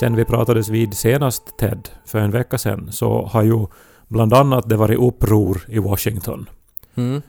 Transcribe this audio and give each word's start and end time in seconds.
Sen 0.00 0.16
vi 0.16 0.24
pratades 0.24 0.68
vid 0.68 0.94
senast, 0.94 1.58
Ted, 1.58 1.88
för 2.06 2.18
en 2.18 2.30
vecka 2.30 2.58
sedan, 2.58 2.92
så 2.92 3.26
har 3.26 3.42
ju 3.42 3.66
bland 4.08 4.34
annat 4.34 4.68
det 4.68 4.76
varit 4.76 4.98
uppror 4.98 5.60
i 5.68 5.78
Washington. 5.78 6.48
Mm. 6.94 7.22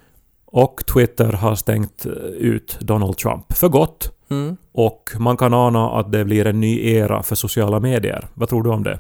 Och 0.46 0.84
Twitter 0.94 1.34
har 1.34 1.56
stängt 1.56 2.06
eh, 2.06 2.12
ut 2.38 2.78
Donald 2.80 3.18
Trump 3.18 3.54
för 3.54 3.70
gott. 3.70 4.12
Mm. 4.30 4.58
Och 4.72 5.12
man 5.20 5.38
kan 5.38 5.54
ana 5.54 5.90
att 5.90 6.12
det 6.12 6.26
blir 6.26 6.48
en 6.48 6.60
ny 6.60 6.92
era 6.92 7.24
för 7.24 7.36
sociala 7.36 7.80
medier. 7.80 8.28
Vad 8.34 8.50
tror 8.50 8.64
du 8.64 8.70
om 8.70 8.84
det? 8.84 9.00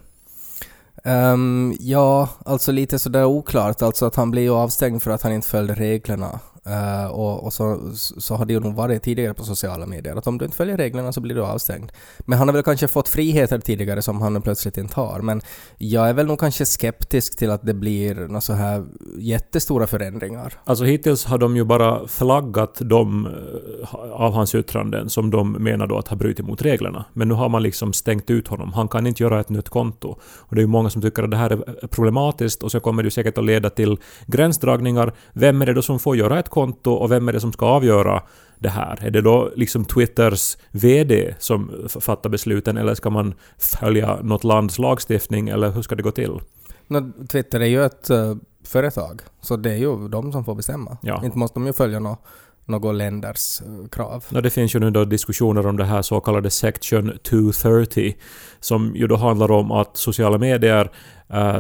Ehm, 1.03 1.73
ja, 1.79 2.29
alltså 2.45 2.71
lite 2.71 2.99
sådär 2.99 3.25
oklart. 3.25 3.81
Alltså 3.81 4.05
att 4.05 4.15
han 4.15 4.31
blev 4.31 4.43
ju 4.43 4.53
avstängd 4.53 5.01
för 5.01 5.11
att 5.11 5.21
han 5.21 5.31
inte 5.31 5.47
följde 5.47 5.73
reglerna. 5.73 6.39
Uh, 6.67 7.05
och 7.05 7.43
och 7.43 7.53
så, 7.53 7.91
så 7.95 8.35
har 8.35 8.45
det 8.45 8.53
ju 8.53 8.59
nog 8.59 8.75
varit 8.75 9.03
tidigare 9.03 9.33
på 9.33 9.43
sociala 9.43 9.85
medier, 9.85 10.15
att 10.15 10.27
om 10.27 10.37
du 10.37 10.45
inte 10.45 10.57
följer 10.57 10.77
reglerna 10.77 11.13
så 11.13 11.21
blir 11.21 11.35
du 11.35 11.43
avstängd. 11.43 11.91
Men 12.19 12.37
han 12.37 12.47
har 12.47 12.53
väl 12.53 12.63
kanske 12.63 12.87
fått 12.87 13.09
friheter 13.09 13.59
tidigare 13.59 14.01
som 14.01 14.21
han 14.21 14.41
plötsligt 14.41 14.77
inte 14.77 14.95
har. 14.95 15.19
Men 15.21 15.41
jag 15.77 16.09
är 16.09 16.13
väl 16.13 16.25
nog 16.25 16.39
kanske 16.39 16.65
skeptisk 16.65 17.37
till 17.37 17.51
att 17.51 17.65
det 17.65 17.73
blir 17.73 18.15
några 18.15 18.41
så 18.41 18.53
här 18.53 18.85
jättestora 19.17 19.87
förändringar. 19.87 20.53
Alltså 20.63 20.85
hittills 20.85 21.25
har 21.25 21.37
de 21.37 21.55
ju 21.55 21.63
bara 21.63 22.07
flaggat 22.07 22.77
de 22.79 23.25
eh, 23.25 23.95
av 24.11 24.33
hans 24.33 24.55
yttranden 24.55 25.09
som 25.09 25.29
de 25.29 25.51
menar 25.51 25.87
då 25.87 25.97
att 25.97 26.07
har 26.07 26.17
brutit 26.17 26.45
mot 26.45 26.61
reglerna. 26.61 27.05
Men 27.13 27.27
nu 27.27 27.33
har 27.33 27.49
man 27.49 27.63
liksom 27.63 27.93
stängt 27.93 28.29
ut 28.29 28.47
honom. 28.47 28.73
Han 28.73 28.87
kan 28.87 29.07
inte 29.07 29.23
göra 29.23 29.39
ett 29.39 29.49
nytt 29.49 29.69
konto. 29.69 30.07
Och 30.19 30.55
det 30.55 30.59
är 30.59 30.63
ju 30.63 30.67
många 30.67 30.89
som 30.89 31.01
tycker 31.01 31.23
att 31.23 31.31
det 31.31 31.37
här 31.37 31.49
är 31.49 31.83
eh, 31.83 31.87
problematiskt 31.87 32.63
och 32.63 32.71
så 32.71 32.79
kommer 32.79 33.03
det 33.03 33.07
ju 33.07 33.11
säkert 33.11 33.37
att 33.37 33.45
leda 33.45 33.69
till 33.69 33.97
gränsdragningar. 34.25 35.13
Vem 35.33 35.61
är 35.61 35.65
det 35.65 35.73
då 35.73 35.81
som 35.81 35.99
får 35.99 36.17
göra 36.17 36.39
ett 36.39 36.49
konto 36.49 36.56
och 36.83 37.11
vem 37.11 37.27
är 37.27 37.33
det 37.33 37.39
som 37.39 37.53
ska 37.53 37.65
avgöra 37.65 38.23
det 38.59 38.69
här? 38.69 38.99
Är 39.01 39.11
det 39.11 39.21
då 39.21 39.51
liksom 39.55 39.85
Twitters 39.85 40.57
VD 40.71 41.35
som 41.39 41.87
fattar 41.99 42.29
besluten 42.29 42.77
eller 42.77 42.95
ska 42.95 43.09
man 43.09 43.33
följa 43.57 44.19
något 44.21 44.43
lands 44.43 44.79
lagstiftning 44.79 45.49
eller 45.49 45.71
hur 45.71 45.81
ska 45.81 45.95
det 45.95 46.03
gå 46.03 46.11
till? 46.11 46.39
Nå, 46.87 47.11
Twitter 47.31 47.59
är 47.59 47.65
ju 47.65 47.85
ett 47.85 48.09
eh, 48.09 48.35
företag, 48.63 49.21
så 49.41 49.55
det 49.57 49.71
är 49.71 49.77
ju 49.77 50.07
de 50.07 50.31
som 50.31 50.45
får 50.45 50.55
bestämma. 50.55 50.97
Ja. 51.01 51.25
Inte 51.25 51.37
måste 51.37 51.59
de 51.59 51.65
ju 51.67 51.73
följa 51.73 51.99
nå- 51.99 52.17
något 52.65 52.95
länders 52.95 53.61
eh, 53.61 53.87
krav. 53.89 54.25
Ja, 54.29 54.41
det 54.41 54.49
finns 54.49 54.75
ju 54.75 54.79
nu 54.79 54.91
då 54.91 55.05
diskussioner 55.05 55.67
om 55.67 55.77
det 55.77 55.85
här 55.85 56.01
så 56.01 56.19
kallade 56.19 56.49
Section 56.49 57.17
230 57.23 58.15
som 58.59 58.95
ju 58.95 59.07
då 59.07 59.15
handlar 59.15 59.51
om 59.51 59.71
att 59.71 59.97
sociala 59.97 60.37
medier 60.37 60.91
eh, 61.29 61.59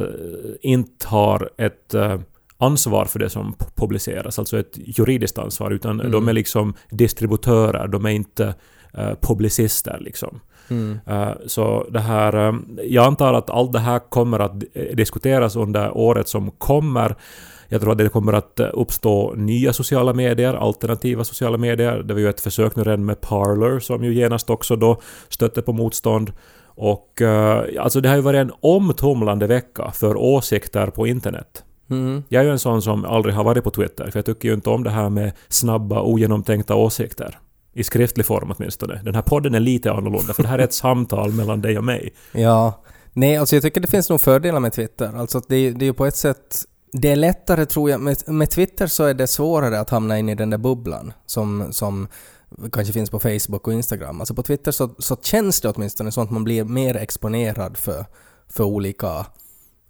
inte 0.61 1.07
har 1.07 1.49
ett 1.57 1.93
eh, 1.93 2.19
ansvar 2.57 3.05
för 3.05 3.19
det 3.19 3.29
som 3.29 3.55
publiceras, 3.75 4.39
alltså 4.39 4.59
ett 4.59 4.77
juridiskt 4.77 5.37
ansvar, 5.37 5.71
utan 5.71 5.99
Mm. 5.99 6.11
de 6.11 6.27
är 6.27 6.33
liksom 6.33 6.73
distributörer, 6.89 7.87
de 7.87 8.05
är 8.05 8.09
inte 8.09 8.55
eh, 8.93 9.11
publicister 9.21 9.97
liksom. 10.01 10.39
Mm. 10.69 10.99
Eh, 11.07 11.29
Så 11.45 11.87
det 11.89 11.99
här, 11.99 12.47
eh, 12.47 12.53
jag 12.83 13.05
antar 13.05 13.33
att 13.33 13.49
allt 13.49 13.73
det 13.73 13.79
här 13.79 13.99
kommer 14.09 14.39
att 14.39 14.63
diskuteras 14.93 15.55
under 15.55 15.97
året 15.97 16.27
som 16.27 16.51
kommer. 16.51 17.15
Jag 17.69 17.81
tror 17.81 17.91
att 17.91 17.97
det 17.97 18.09
kommer 18.09 18.33
att 18.33 18.59
uppstå 18.59 19.33
nya 19.35 19.73
sociala 19.73 20.13
medier, 20.13 20.53
alternativa 20.53 21.23
sociala 21.23 21.57
medier. 21.57 22.03
Det 22.03 22.13
var 22.13 22.21
ju 22.21 22.29
ett 22.29 22.41
försök 22.41 22.75
nu 22.75 22.83
redan 22.83 23.05
med 23.05 23.21
Parler 23.21 23.79
som 23.79 24.03
ju 24.03 24.13
genast 24.13 24.49
också 24.49 24.75
då 24.75 25.01
stötte 25.29 25.61
på 25.61 25.73
motstånd. 25.73 26.31
Och 26.65 27.21
alltså 27.79 28.01
det 28.01 28.09
har 28.09 28.15
ju 28.15 28.21
varit 28.21 28.37
en 28.39 28.51
omtumlande 28.59 29.47
vecka 29.47 29.91
för 29.91 30.15
åsikter 30.17 30.87
på 30.87 31.07
internet. 31.07 31.63
Mm. 31.89 32.23
Jag 32.29 32.39
är 32.39 32.45
ju 32.45 32.51
en 32.51 32.59
sån 32.59 32.81
som 32.81 33.05
aldrig 33.05 33.35
har 33.35 33.43
varit 33.43 33.63
på 33.63 33.71
Twitter, 33.71 34.11
för 34.11 34.19
jag 34.19 34.25
tycker 34.25 34.47
ju 34.47 34.53
inte 34.53 34.69
om 34.69 34.83
det 34.83 34.89
här 34.89 35.09
med 35.09 35.31
snabba, 35.47 36.01
ogenomtänkta 36.01 36.75
åsikter. 36.75 37.39
I 37.73 37.83
skriftlig 37.83 38.25
form 38.25 38.53
åtminstone. 38.57 39.01
Den 39.03 39.15
här 39.15 39.21
podden 39.21 39.55
är 39.55 39.59
lite 39.59 39.91
annorlunda, 39.91 40.33
för 40.33 40.43
det 40.43 40.49
här 40.49 40.59
är 40.59 40.63
ett 40.63 40.73
samtal 40.83 41.33
mellan 41.33 41.61
dig 41.61 41.77
och 41.77 41.83
mig. 41.83 42.13
Ja. 42.31 42.83
Nej, 43.13 43.37
alltså 43.37 43.55
jag 43.55 43.63
tycker 43.63 43.81
det 43.81 43.87
finns 43.87 44.09
nog 44.09 44.21
fördelar 44.21 44.59
med 44.59 44.73
Twitter. 44.73 45.13
Alltså 45.15 45.41
det, 45.47 45.55
är 45.55 45.83
ju 45.83 45.93
på 45.93 46.05
ett 46.05 46.15
sätt... 46.15 46.63
Det 46.91 47.11
är 47.11 47.15
lättare 47.15 47.65
tror 47.65 47.89
jag. 47.89 48.01
Med, 48.01 48.17
med 48.27 48.49
Twitter 48.49 48.87
så 48.87 49.03
är 49.03 49.13
det 49.13 49.27
svårare 49.27 49.79
att 49.79 49.89
hamna 49.89 50.19
in 50.19 50.29
i 50.29 50.35
den 50.35 50.49
där 50.49 50.57
bubblan 50.57 51.13
som, 51.25 51.67
som 51.71 52.07
kanske 52.71 52.93
finns 52.93 53.09
på 53.09 53.19
Facebook 53.19 53.67
och 53.67 53.73
Instagram. 53.73 54.19
Alltså 54.19 54.33
på 54.33 54.43
Twitter 54.43 54.71
så, 54.71 54.89
så 54.99 55.17
känns 55.21 55.61
det 55.61 55.69
åtminstone 55.69 56.11
som 56.11 56.23
att 56.23 56.31
man 56.31 56.43
blir 56.43 56.63
mer 56.63 56.95
exponerad 56.95 57.77
för, 57.77 58.05
för 58.49 58.63
olika 58.63 59.25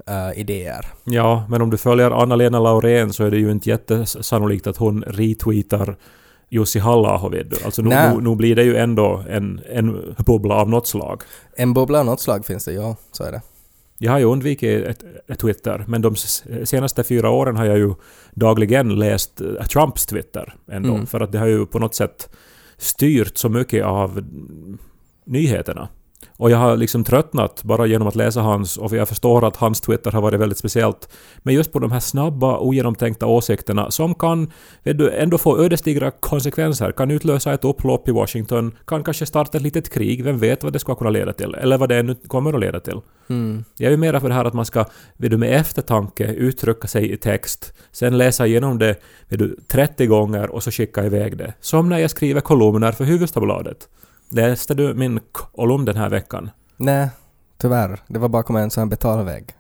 eh, 0.08 0.40
idéer. 0.40 0.86
Ja, 1.04 1.46
men 1.50 1.62
om 1.62 1.70
du 1.70 1.78
följer 1.78 2.12
Anna-Lena 2.12 2.60
Laurén 2.60 3.14
så 3.14 3.24
är 3.24 3.32
det 3.32 3.38
ju 3.38 3.52
inte 3.52 3.70
jättesannolikt 3.70 4.68
att 4.68 4.78
hon 4.78 5.04
retweetar 5.08 5.98
Jussi 6.50 6.80
halla 6.80 7.30
vet 7.30 7.50
du. 7.50 7.58
Alltså 7.66 7.82
nu, 7.82 7.90
nu, 7.90 8.22
nu 8.22 8.36
blir 8.36 8.56
det 8.56 8.64
ju 8.64 8.78
ändå 8.78 9.24
en, 9.30 9.62
en 9.70 10.16
bubbla 10.26 10.56
av 10.56 10.70
något 10.70 10.88
slag. 10.88 11.22
En 11.56 11.74
bubbla 11.74 12.00
av 12.00 12.06
något 12.06 12.22
slag 12.22 12.46
finns 12.46 12.66
det, 12.66 12.74
ja, 12.74 12.96
så 13.12 13.24
är 13.24 13.32
det. 13.32 13.42
Jag 13.98 14.12
har 14.12 14.20
ju 14.20 14.26
undvikit 14.26 14.86
ett, 14.86 15.04
ett 15.28 15.40
Twitter, 15.40 15.86
men 15.88 16.02
de 16.02 16.16
senaste 16.66 17.04
fyra 17.04 17.30
åren 17.30 17.58
har 17.58 17.66
jag 17.66 17.78
ju 17.78 17.94
dagligen 18.32 19.00
läst 19.00 19.42
eh, 19.42 19.66
Trumps 19.66 20.06
Twitter 20.06 20.56
ändå. 20.72 20.94
Mm. 20.94 21.06
För 21.06 21.20
att 21.20 21.32
det 21.32 21.40
har 21.40 21.48
ju 21.48 21.66
på 21.66 21.80
något 21.80 21.96
sätt 21.96 22.30
styrt 22.78 23.38
så 23.38 23.50
mycket 23.50 23.86
av 23.86 24.26
nyheterna. 25.26 25.88
Och 26.38 26.52
jag 26.52 26.58
har 26.58 26.78
liksom 26.78 27.04
tröttnat 27.04 27.64
bara 27.64 27.86
genom 27.86 28.08
att 28.08 28.16
läsa 28.16 28.42
hans, 28.42 28.78
och 28.78 28.94
jag 28.94 29.08
förstår 29.08 29.48
att 29.48 29.56
hans 29.56 29.82
Twitter 29.82 30.12
har 30.12 30.22
varit 30.22 30.40
väldigt 30.40 30.58
speciellt. 30.58 31.10
Men 31.38 31.54
just 31.54 31.72
på 31.72 31.80
de 31.80 31.92
här 31.92 32.00
snabba, 32.00 32.58
ogenomtänkta 32.58 33.26
åsikterna 33.26 33.92
som 33.92 34.16
kan 34.16 34.52
vet 34.84 34.98
du, 34.98 35.12
ändå 35.12 35.38
få 35.38 35.60
ödesdigra 35.64 36.12
konsekvenser. 36.12 36.92
Kan 36.92 37.12
utlösa 37.12 37.54
ett 37.54 37.66
upplopp 37.66 38.08
i 38.08 38.12
Washington, 38.12 38.76
kan 38.86 39.04
kanske 39.04 39.26
starta 39.26 39.58
ett 39.58 39.64
litet 39.64 39.90
krig, 39.90 40.24
vem 40.24 40.38
vet 40.38 40.64
vad 40.64 40.74
det 40.74 40.80
ska 40.80 40.96
kunna 40.96 41.10
leda 41.10 41.34
till? 41.34 41.56
Eller 41.56 41.78
vad 41.78 41.90
det 41.90 42.04
nu 42.04 42.16
kommer 42.28 42.54
att 42.54 42.60
leda 42.60 42.80
till. 42.80 43.02
Mm. 43.30 43.64
Jag 43.78 43.88
är 43.88 43.92
ju 43.92 43.98
mera 43.98 44.20
för 44.20 44.30
det 44.30 44.36
här 44.36 44.46
att 44.46 44.54
man 44.54 44.66
ska 44.66 44.86
vet 45.18 45.32
du, 45.32 45.38
med 45.38 45.60
eftertanke 45.60 46.26
uttrycka 46.26 46.88
sig 46.88 47.12
i 47.12 47.18
text, 47.18 47.74
sen 47.92 48.18
läsa 48.18 48.48
igenom 48.48 48.78
det 48.78 48.96
vet 49.30 49.40
du, 49.40 49.58
30 49.68 50.06
gånger 50.06 50.50
och 50.50 50.64
så 50.64 50.72
skicka 50.72 51.06
iväg 51.06 51.38
det. 51.38 51.54
Som 51.62 51.90
när 51.90 51.98
jag 51.98 52.10
skriver 52.10 52.42
kolumner 52.42 52.92
för 52.92 53.06
Hufvudstadsbladet. 53.06 53.88
Läste 54.30 54.74
du 54.74 54.94
min 54.94 55.20
kolumn 55.32 55.86
den 55.86 55.96
här 55.96 56.10
veckan? 56.10 56.50
Nej, 56.78 57.10
tyvärr. 57.58 58.00
Det 58.08 58.20
var 58.20 58.30
bakom 58.30 58.56
en 58.56 58.70
sån 58.70 58.82
här 58.82 58.90
betalvägg. 58.90 59.54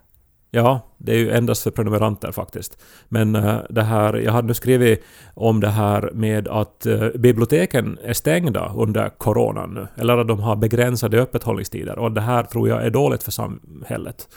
Ja, 0.51 0.81
det 0.97 1.11
är 1.11 1.17
ju 1.17 1.31
endast 1.31 1.63
för 1.63 1.71
prenumeranter 1.71 2.31
faktiskt. 2.31 2.77
Men 3.09 3.35
eh, 3.35 3.59
det 3.69 3.83
här, 3.83 4.13
jag 4.13 4.31
hade 4.31 4.47
nu 4.47 4.53
skrivit 4.53 5.03
om 5.33 5.59
det 5.59 5.69
här 5.69 6.11
med 6.13 6.47
att 6.47 6.85
eh, 6.85 7.07
biblioteken 7.15 7.97
är 8.03 8.13
stängda 8.13 8.73
under 8.75 9.09
coronan 9.09 9.73
nu. 9.73 9.87
Eller 9.95 10.17
att 10.17 10.27
de 10.27 10.39
har 10.39 10.55
begränsade 10.55 11.21
öppethållningstider. 11.21 11.99
Och 11.99 12.11
det 12.11 12.21
här 12.21 12.43
tror 12.43 12.69
jag 12.69 12.85
är 12.85 12.89
dåligt 12.89 13.23
för 13.23 13.31
samhället. 13.31 14.29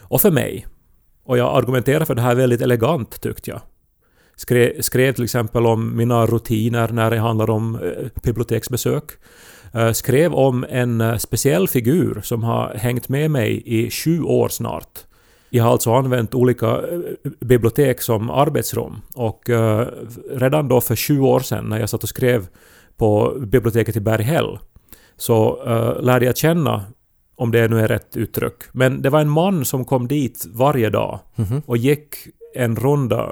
Och 0.00 0.20
för 0.20 0.30
mig. 0.30 0.66
Och 1.24 1.38
jag 1.38 1.56
argumenterar 1.56 2.04
för 2.04 2.14
det 2.14 2.22
här 2.22 2.34
väldigt 2.34 2.60
elegant 2.60 3.20
tyckte 3.20 3.50
jag. 3.50 3.60
Skrev, 4.36 4.80
skrev 4.80 5.12
till 5.12 5.24
exempel 5.24 5.66
om 5.66 5.96
mina 5.96 6.26
rutiner 6.26 6.88
när 6.88 7.10
det 7.10 7.18
handlar 7.18 7.50
om 7.50 7.74
eh, 7.74 8.22
biblioteksbesök. 8.22 9.04
Eh, 9.74 9.92
skrev 9.92 10.34
om 10.34 10.64
en 10.70 11.00
eh, 11.00 11.16
speciell 11.16 11.68
figur 11.68 12.20
som 12.24 12.42
har 12.42 12.74
hängt 12.74 13.08
med 13.08 13.30
mig 13.30 13.62
i 13.66 13.90
sju 13.90 14.22
år 14.22 14.48
snart. 14.48 14.98
Jag 15.50 15.64
har 15.64 15.70
alltså 15.72 15.92
använt 15.94 16.34
olika 16.34 16.66
eh, 16.66 16.98
bibliotek 17.40 18.00
som 18.02 18.30
arbetsrum 18.30 18.96
och 19.14 19.50
redan 20.30 20.68
då 20.68 20.80
för 20.80 20.96
sju 20.96 21.20
år 21.20 21.40
sedan 21.40 21.64
när 21.68 21.80
jag 21.80 21.88
satt 21.88 22.02
och 22.02 22.08
skrev 22.08 22.46
på 22.96 23.34
biblioteket 23.40 23.96
i 23.96 24.00
Berghäll 24.00 24.58
så 25.16 25.58
lärde 26.00 26.26
jag 26.26 26.36
känna, 26.36 26.84
om 27.36 27.50
det 27.50 27.68
nu 27.68 27.80
är 27.80 27.88
rätt 27.88 28.16
uttryck, 28.16 28.54
men 28.72 29.02
det 29.02 29.10
var 29.10 29.20
en 29.20 29.28
man 29.30 29.64
som 29.64 29.84
kom 29.84 30.08
dit 30.08 30.46
varje 30.52 30.90
dag 30.90 31.20
Mhm. 31.36 31.62
och 31.66 31.76
gick 31.76 32.14
en 32.54 32.76
runda 32.76 33.30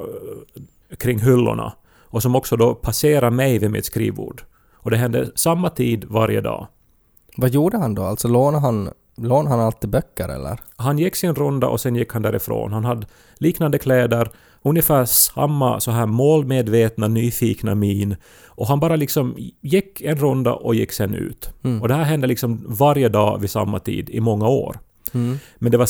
kring 0.98 1.18
hyllorna 1.18 1.72
och 2.00 2.22
som 2.22 2.34
också 2.36 2.56
då 2.56 2.74
passerade 2.74 3.36
mig 3.36 3.58
vid 3.58 3.70
mitt 3.70 3.84
skrivbord. 3.84 4.42
Och 4.82 4.90
det 4.90 4.96
hände 4.96 5.30
samma 5.34 5.70
tid 5.70 6.04
varje 6.08 6.40
dag. 6.40 6.66
Vad 7.36 7.50
gjorde 7.50 7.78
han 7.78 7.94
då? 7.94 8.02
Alltså 8.02 8.28
lånade 8.28 8.60
han, 8.60 8.90
lånade 9.16 9.56
han 9.56 9.60
alltid 9.60 9.90
böcker 9.90 10.28
eller? 10.28 10.60
Han 10.76 10.98
gick 10.98 11.16
sin 11.16 11.34
runda 11.34 11.68
och 11.68 11.80
sen 11.80 11.96
gick 11.96 12.12
han 12.12 12.22
därifrån. 12.22 12.72
Han 12.72 12.84
hade 12.84 13.06
liknande 13.38 13.78
kläder, 13.78 14.30
ungefär 14.62 15.04
samma 15.04 15.80
så 15.80 15.90
här 15.90 16.06
målmedvetna, 16.06 17.08
nyfikna 17.08 17.74
min. 17.74 18.16
Och 18.46 18.66
han 18.66 18.80
bara 18.80 18.96
liksom 18.96 19.36
gick 19.60 20.00
en 20.00 20.16
runda 20.16 20.52
och 20.52 20.74
gick 20.74 20.92
sen 20.92 21.14
ut. 21.14 21.50
Mm. 21.64 21.82
Och 21.82 21.88
det 21.88 21.94
här 21.94 22.04
hände 22.04 22.26
liksom 22.26 22.64
varje 22.68 23.08
dag 23.08 23.38
vid 23.40 23.50
samma 23.50 23.78
tid 23.78 24.10
i 24.10 24.20
många 24.20 24.48
år. 24.48 24.78
Mm. 25.12 25.38
Men 25.58 25.72
det 25.72 25.78
var 25.78 25.86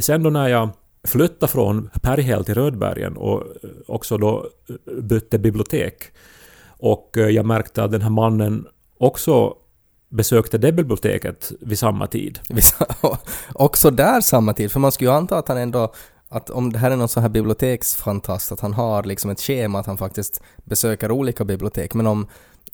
sen 0.00 0.22
då 0.22 0.30
när 0.30 0.48
jag 0.48 0.68
flyttade 1.04 1.52
från 1.52 1.90
Perihäll 2.02 2.44
till 2.44 2.54
Rödbergen 2.54 3.16
och 3.16 3.42
också 3.86 4.18
då 4.18 4.46
bytte 5.02 5.38
bibliotek 5.38 6.02
och 6.78 7.16
eh, 7.16 7.28
jag 7.28 7.46
märkte 7.46 7.84
att 7.84 7.90
den 7.90 8.02
här 8.02 8.10
mannen 8.10 8.66
också 8.98 9.54
besökte 10.08 10.58
det 10.58 10.72
biblioteket 10.72 11.52
vid 11.60 11.78
samma 11.78 12.06
tid. 12.06 12.38
Också 13.54 13.90
där 13.90 14.20
samma 14.20 14.52
tid, 14.52 14.72
för 14.72 14.80
man 14.80 14.92
skulle 14.92 15.10
ju 15.10 15.16
anta 15.16 15.38
att 15.38 15.48
han 15.48 15.58
ändå 15.58 15.92
att 16.28 16.50
om 16.50 16.72
det 16.72 16.78
här 16.78 16.90
är 16.90 16.96
någon 16.96 17.08
sån 17.08 17.22
här 17.22 17.30
biblioteksfantast, 17.30 18.52
att 18.52 18.60
han 18.60 18.74
har 18.74 19.02
liksom 19.02 19.30
ett 19.30 19.40
schema 19.40 19.78
att 19.80 19.86
han 19.86 19.98
faktiskt 19.98 20.42
besöker 20.64 21.10
olika 21.10 21.44
bibliotek, 21.44 21.94
men 21.94 22.06
om, 22.06 22.26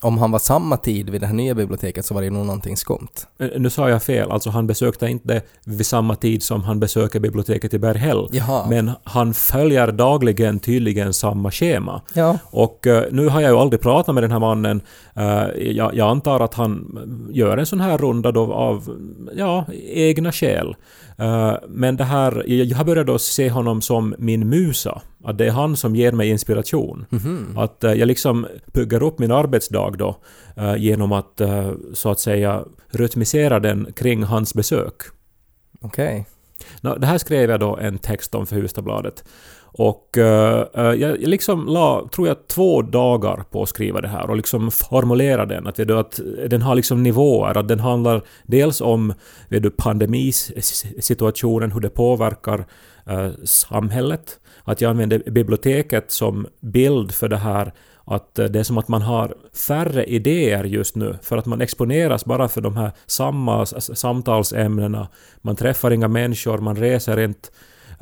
om 0.02 0.18
han 0.18 0.30
var 0.30 0.38
samma 0.38 0.76
tid 0.76 1.10
vid 1.10 1.20
det 1.20 1.26
här 1.26 1.34
nya 1.34 1.54
biblioteket 1.54 2.04
så 2.04 2.14
var 2.14 2.22
det 2.22 2.30
nog 2.30 2.46
någonting 2.46 2.76
skumt. 2.76 3.26
Eh, 3.38 3.48
Nu 3.58 3.70
sa 3.70 3.90
jag 3.90 4.02
fel, 4.02 4.30
alltså 4.30 4.50
han 4.50 4.66
besökte 4.66 5.06
inte 5.06 5.42
vid 5.64 5.86
samma 5.86 6.16
tid 6.16 6.42
som 6.42 6.62
han 6.62 6.80
besöker 6.80 7.20
biblioteket 7.20 7.74
i 7.74 7.78
Berghäll. 7.78 8.28
Jaha. 8.32 8.66
Men 8.68 8.90
han 9.04 9.34
följer 9.34 9.92
dagligen 9.92 10.58
tydligen 10.58 11.12
samma 11.12 11.50
schema. 11.50 12.02
Ja. 12.14 12.38
Och 12.44 12.86
eh, 12.86 13.04
nu 13.10 13.28
har 13.28 13.40
jag 13.40 13.50
ju 13.50 13.56
aldrig 13.58 13.80
pratat 13.80 14.14
med 14.14 14.24
den 14.24 14.32
här 14.32 14.38
mannen. 14.38 14.80
Eh, 15.16 15.44
jag, 15.58 15.94
jag 15.94 16.08
antar 16.10 16.40
att 16.40 16.54
han 16.54 16.98
gör 17.30 17.58
en 17.58 17.66
sån 17.66 17.80
här 17.80 17.98
runda 17.98 18.32
då 18.32 18.52
av 18.52 18.96
ja, 19.36 19.64
egna 19.94 20.32
skäl. 20.32 20.74
Men 21.68 21.96
det 21.96 22.04
här, 22.04 22.44
jag 22.46 22.86
börjat 22.86 23.06
då 23.06 23.18
se 23.18 23.50
honom 23.50 23.80
som 23.82 24.14
min 24.18 24.48
musa. 24.48 25.00
Att 25.24 25.38
det 25.38 25.46
är 25.46 25.50
han 25.50 25.76
som 25.76 25.96
ger 25.96 26.12
mig 26.12 26.28
inspiration. 26.28 27.06
Att 27.56 27.84
eh, 27.84 27.92
jag 27.92 28.06
liksom 28.06 28.46
bygger 28.72 29.02
upp 29.02 29.18
min 29.18 29.30
arbetsdag 29.32 29.90
då 29.90 30.16
eh, 30.56 30.76
genom 30.76 31.12
att 31.12 31.40
eh, 31.40 31.72
så 31.92 32.10
att 32.10 32.20
säga 32.20 32.64
rytmisera 32.90 33.60
den 33.60 33.92
kring 33.96 34.22
hans 34.22 34.54
besök. 34.54 34.94
Okej. 35.80 36.26
Nå, 36.80 36.96
det 36.96 37.06
här 37.06 37.18
skrev 37.18 37.50
jag 37.50 37.60
då 37.60 37.76
en 37.76 37.98
text 37.98 38.34
om 38.34 38.46
för 38.46 38.56
Hustadbladet. 38.56 39.24
Och 39.74 40.14
uh, 40.18 40.64
jag 40.76 41.20
liksom 41.20 41.66
la, 41.66 42.08
tror 42.14 42.28
jag, 42.28 42.48
två 42.48 42.82
dagar 42.82 43.44
på 43.50 43.62
att 43.62 43.68
skriva 43.68 44.00
det 44.00 44.08
här 44.08 44.30
och 44.30 44.36
liksom 44.36 44.70
formulera 44.70 45.46
den. 45.46 45.66
Att, 45.66 45.78
vet 45.78 45.88
du, 45.88 45.98
att 45.98 46.20
den 46.48 46.62
har 46.62 46.74
liksom 46.74 47.02
nivåer. 47.02 47.58
Att 47.58 47.68
den 47.68 47.80
handlar 47.80 48.22
dels 48.46 48.80
om 48.80 49.14
vet 49.48 49.62
du, 49.62 49.70
pandemisituationen, 49.70 51.72
hur 51.72 51.80
det 51.80 51.90
påverkar 51.90 52.66
uh, 53.10 53.30
samhället. 53.44 54.38
Att 54.64 54.80
jag 54.80 54.90
använder 54.90 55.30
biblioteket 55.30 56.10
som 56.10 56.46
bild 56.60 57.12
för 57.12 57.28
det 57.28 57.36
här 57.36 57.72
att 58.04 58.34
det 58.34 58.56
är 58.56 58.62
som 58.62 58.78
att 58.78 58.88
man 58.88 59.02
har 59.02 59.34
färre 59.66 60.04
idéer 60.04 60.64
just 60.64 60.96
nu 60.96 61.18
för 61.22 61.36
att 61.36 61.46
man 61.46 61.60
exponeras 61.60 62.24
bara 62.24 62.48
för 62.48 62.60
de 62.60 62.76
här 62.76 62.92
samma 63.06 63.66
samtalsämnena. 63.66 65.08
Man 65.40 65.56
träffar 65.56 65.90
inga 65.90 66.08
människor, 66.08 66.58
man 66.58 66.76
reser 66.76 67.20
inte. 67.20 67.48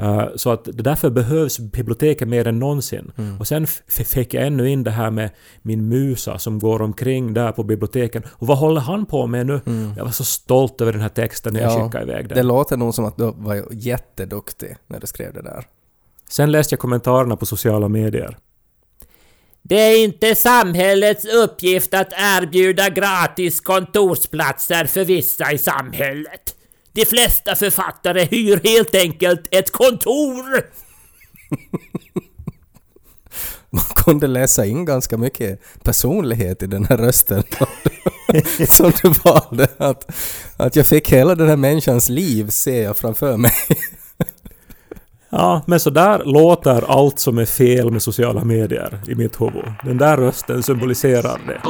Eh, 0.00 0.24
Så 0.36 0.50
att 0.50 0.68
därför 0.72 1.10
behövs 1.10 1.58
biblioteket 1.58 2.28
mer 2.28 2.48
än 2.48 2.58
någonsin. 2.58 3.12
Och 3.40 3.46
sen 3.48 3.66
fick 3.88 4.34
jag 4.34 4.46
ännu 4.46 4.68
in 4.70 4.84
det 4.84 4.90
här 4.90 5.10
med 5.10 5.30
min 5.62 5.88
musa 5.88 6.38
som 6.38 6.58
går 6.58 6.82
omkring 6.82 7.34
där 7.34 7.52
på 7.52 7.62
biblioteken. 7.62 8.22
Och 8.30 8.46
vad 8.46 8.58
håller 8.58 8.80
han 8.80 9.06
på 9.06 9.26
med 9.26 9.46
nu? 9.46 9.60
Jag 9.96 10.04
var 10.04 10.10
så 10.12 10.24
stolt 10.24 10.80
över 10.80 10.92
den 10.92 11.00
här 11.02 11.08
texten 11.08 11.52
när 11.54 11.60
jag 11.60 11.72
Ja, 11.72 11.84
skickade 11.84 12.04
iväg 12.12 12.28
den. 12.28 12.36
Det 12.36 12.42
låter 12.42 12.76
nog 12.76 12.94
som 12.94 13.04
att 13.04 13.16
du 13.16 13.32
var 13.36 13.64
jätteduktig 13.70 14.76
när 14.86 15.00
du 15.00 15.06
skrev 15.06 15.32
det 15.34 15.42
där. 15.42 15.64
Sen 16.30 16.52
läste 16.52 16.72
jag 16.72 16.80
kommentarerna 16.80 17.36
på 17.36 17.46
sociala 17.46 17.88
medier. 17.88 18.36
Det 19.62 19.74
är 19.80 20.04
inte 20.04 20.34
samhällets 20.34 21.24
uppgift 21.24 21.94
att 21.94 22.12
erbjuda 22.12 22.88
gratis 22.88 23.60
kontorsplatser 23.60 24.84
för 24.84 25.04
vissa 25.04 25.52
i 25.52 25.58
samhället. 25.58 26.54
De 26.92 27.04
flesta 27.04 27.54
författare 27.54 28.24
hyr 28.24 28.60
helt 28.64 28.94
enkelt 28.94 29.48
ett 29.50 29.70
kontor. 29.70 30.44
Man 33.70 33.84
kunde 33.96 34.26
läsa 34.26 34.66
in 34.66 34.84
ganska 34.84 35.16
mycket 35.16 35.60
personlighet 35.82 36.62
i 36.62 36.66
den 36.66 36.84
här 36.84 36.96
rösten 36.96 37.42
som 38.68 38.92
du 39.02 39.08
valde. 39.24 39.68
Att, 39.76 40.10
att 40.56 40.76
jag 40.76 40.86
fick 40.86 41.12
hela 41.12 41.34
den 41.34 41.48
här 41.48 41.56
människans 41.56 42.08
liv 42.08 42.48
ser 42.48 42.82
jag 42.82 42.96
framför 42.96 43.36
mig. 43.36 43.52
Ja, 45.32 45.62
men 45.66 45.80
så 45.80 45.90
där 45.90 46.22
låter 46.24 46.90
allt 46.90 47.18
som 47.18 47.38
är 47.38 47.44
fel 47.44 47.90
med 47.90 48.02
sociala 48.02 48.44
medier 48.44 49.00
i 49.08 49.14
mitt 49.14 49.40
huvud. 49.40 49.72
Den 49.84 49.98
där 49.98 50.16
rösten 50.16 50.62
symboliserar 50.62 51.40
det. 51.46 51.60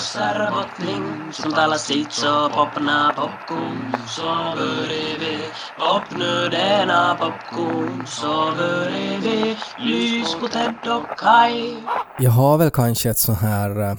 Buen 0.00 0.34
purmu 0.34 0.50
bottning 0.50 1.32
Som 1.32 1.52
talas 1.52 1.88
dit 1.88 2.12
så 2.12 2.48
popna 2.48 3.12
popcorn 3.16 3.94
Så 4.08 4.22
börjar 4.56 5.18
vi 5.20 5.38
Popnu 5.78 6.48
denna 6.50 7.16
popcorn 7.20 8.06
Så 8.06 8.52
börjar 8.56 9.20
vi 9.20 9.56
Lys 9.78 10.34
på 10.34 10.48
Ted 10.48 10.92
och 10.92 11.18
Kai 11.18 11.76
Jag 12.18 12.30
har 12.30 12.58
väl 12.58 12.70
kanske 12.70 13.10
ett 13.10 13.18
sån 13.18 13.34
här 13.34 13.80
eh, 13.80 13.96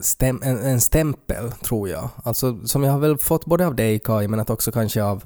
stäm, 0.00 0.40
en, 0.44 0.58
en 0.58 0.80
stämpel, 0.80 1.52
tror 1.52 1.88
jag. 1.88 2.08
Alltså 2.24 2.66
som 2.66 2.84
jag 2.84 2.92
har 2.92 2.98
väl 2.98 3.18
fått 3.18 3.44
både 3.44 3.66
av 3.66 3.74
dig 3.74 3.98
Kai, 3.98 4.28
men 4.28 4.40
att 4.40 4.50
också 4.50 4.72
kanske 4.72 5.02
av, 5.02 5.24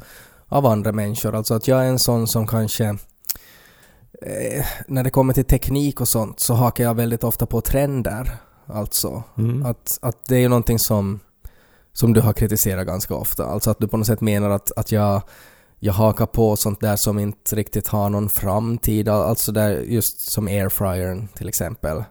av 0.48 0.66
andra 0.66 0.92
människor. 0.92 1.34
Alltså 1.34 1.54
att 1.54 1.68
jag 1.68 1.84
är 1.84 1.88
en 1.88 1.98
sån 1.98 2.26
som 2.26 2.46
kanske 2.46 2.84
eh, 4.22 4.64
när 4.86 5.04
det 5.04 5.10
kommer 5.10 5.32
till 5.32 5.44
teknik 5.44 6.00
och 6.00 6.08
sånt 6.08 6.40
så 6.40 6.54
hakar 6.54 6.84
jag 6.84 6.94
väldigt 6.94 7.24
ofta 7.24 7.46
på 7.46 7.60
trender. 7.60 8.38
Alltså. 8.68 9.22
Mm. 9.38 9.66
Att, 9.66 9.98
att 10.02 10.24
det 10.26 10.36
är 10.36 10.40
ju 10.40 10.48
någonting 10.48 10.78
som, 10.78 11.20
som 11.92 12.12
du 12.12 12.20
har 12.20 12.32
kritiserat 12.32 12.86
ganska 12.86 13.14
ofta. 13.14 13.44
Alltså 13.44 13.70
att 13.70 13.78
du 13.78 13.88
på 13.88 13.96
något 13.96 14.06
sätt 14.06 14.20
menar 14.20 14.50
att, 14.50 14.72
att 14.76 14.92
jag, 14.92 15.22
jag 15.78 15.92
hakar 15.92 16.26
på 16.26 16.56
sånt 16.56 16.80
där 16.80 16.96
som 16.96 17.18
inte 17.18 17.56
riktigt 17.56 17.88
har 17.88 18.10
någon 18.10 18.28
framtid. 18.28 19.08
Alltså 19.08 19.52
där 19.52 19.80
just 19.80 20.20
som 20.20 20.46
airfryern 20.46 21.28
till 21.28 21.48
exempel. 21.48 22.04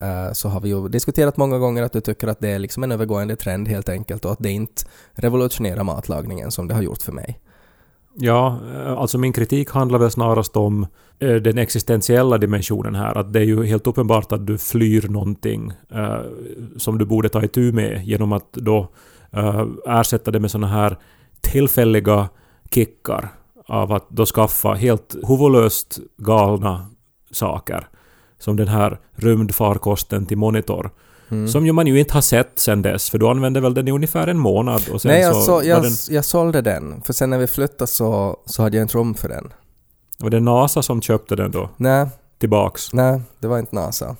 Eh, 0.00 0.32
så 0.32 0.48
har 0.48 0.60
vi 0.60 0.68
ju 0.68 0.88
diskuterat 0.88 1.36
många 1.36 1.58
gånger 1.58 1.82
att 1.82 1.92
du 1.92 2.00
tycker 2.00 2.28
att 2.28 2.40
det 2.40 2.48
är 2.48 2.58
liksom 2.58 2.82
en 2.82 2.92
övergående 2.92 3.36
trend 3.36 3.68
helt 3.68 3.88
enkelt 3.88 4.24
och 4.24 4.32
att 4.32 4.38
det 4.38 4.50
inte 4.50 4.84
revolutionerar 5.12 5.84
matlagningen 5.84 6.50
som 6.50 6.68
det 6.68 6.74
har 6.74 6.82
gjort 6.82 7.02
för 7.02 7.12
mig. 7.12 7.40
Ja, 8.18 8.58
eh, 8.74 8.92
alltså 8.92 9.18
min 9.18 9.32
kritik 9.32 9.70
handlar 9.70 9.98
väl 9.98 10.10
snarast 10.10 10.56
om 10.56 10.86
eh, 11.18 11.34
den 11.34 11.58
existentiella 11.58 12.38
dimensionen 12.38 12.94
här. 12.94 13.18
Att 13.18 13.32
det 13.32 13.40
är 13.40 13.44
ju 13.44 13.64
helt 13.64 13.86
uppenbart 13.86 14.32
att 14.32 14.46
du 14.46 14.58
flyr 14.58 15.08
någonting 15.08 15.72
eh, 15.90 16.20
som 16.76 16.98
du 16.98 17.04
borde 17.04 17.28
ta 17.28 17.42
itu 17.42 17.72
med 17.72 18.06
genom 18.06 18.32
att 18.32 18.52
då 18.52 18.88
eh, 19.32 19.66
ersätta 19.86 20.30
det 20.30 20.40
med 20.40 20.50
såna 20.50 20.66
här 20.66 20.96
tillfälliga 21.40 22.28
kickar 22.70 23.28
av 23.66 23.92
att 23.92 24.10
då 24.10 24.26
skaffa 24.26 24.74
helt 24.74 25.16
huvudlöst 25.28 25.98
galna 26.16 26.86
saker. 27.30 27.88
Som 28.38 28.56
den 28.56 28.68
här 28.68 28.98
rymdfarkosten 29.14 30.26
till 30.26 30.38
monitor. 30.38 30.90
Mm. 31.30 31.48
Som 31.48 31.66
ju 31.66 31.72
man 31.72 31.86
ju 31.86 31.98
inte 31.98 32.14
har 32.14 32.20
sett 32.20 32.58
sen 32.58 32.82
dess, 32.82 33.10
för 33.10 33.18
du 33.18 33.28
använde 33.28 33.60
väl 33.60 33.74
den 33.74 33.88
i 33.88 33.90
ungefär 33.90 34.26
en 34.26 34.38
månad 34.38 34.82
och 34.92 35.02
sen 35.02 35.10
Nej, 35.10 35.20
jag, 35.20 35.34
så 35.34 35.42
så, 35.42 35.62
jag, 35.64 35.82
den... 35.82 35.92
jag 36.10 36.24
sålde 36.24 36.62
den. 36.62 37.02
För 37.02 37.12
sen 37.12 37.30
när 37.30 37.38
vi 37.38 37.46
flyttade 37.46 37.86
så, 37.86 38.36
så 38.46 38.62
hade 38.62 38.76
jag 38.76 38.84
inte 38.84 38.98
rum 38.98 39.14
för 39.14 39.28
den. 39.28 39.52
Var 40.18 40.30
det 40.30 40.40
NASA 40.40 40.82
som 40.82 41.02
köpte 41.02 41.36
den 41.36 41.50
då? 41.50 41.70
Nej, 41.76 42.06
Tillbaks? 42.38 42.92
nej, 42.92 43.20
det 43.38 43.46
var 43.46 43.58
inte 43.58 43.74
NASA. 43.74 44.16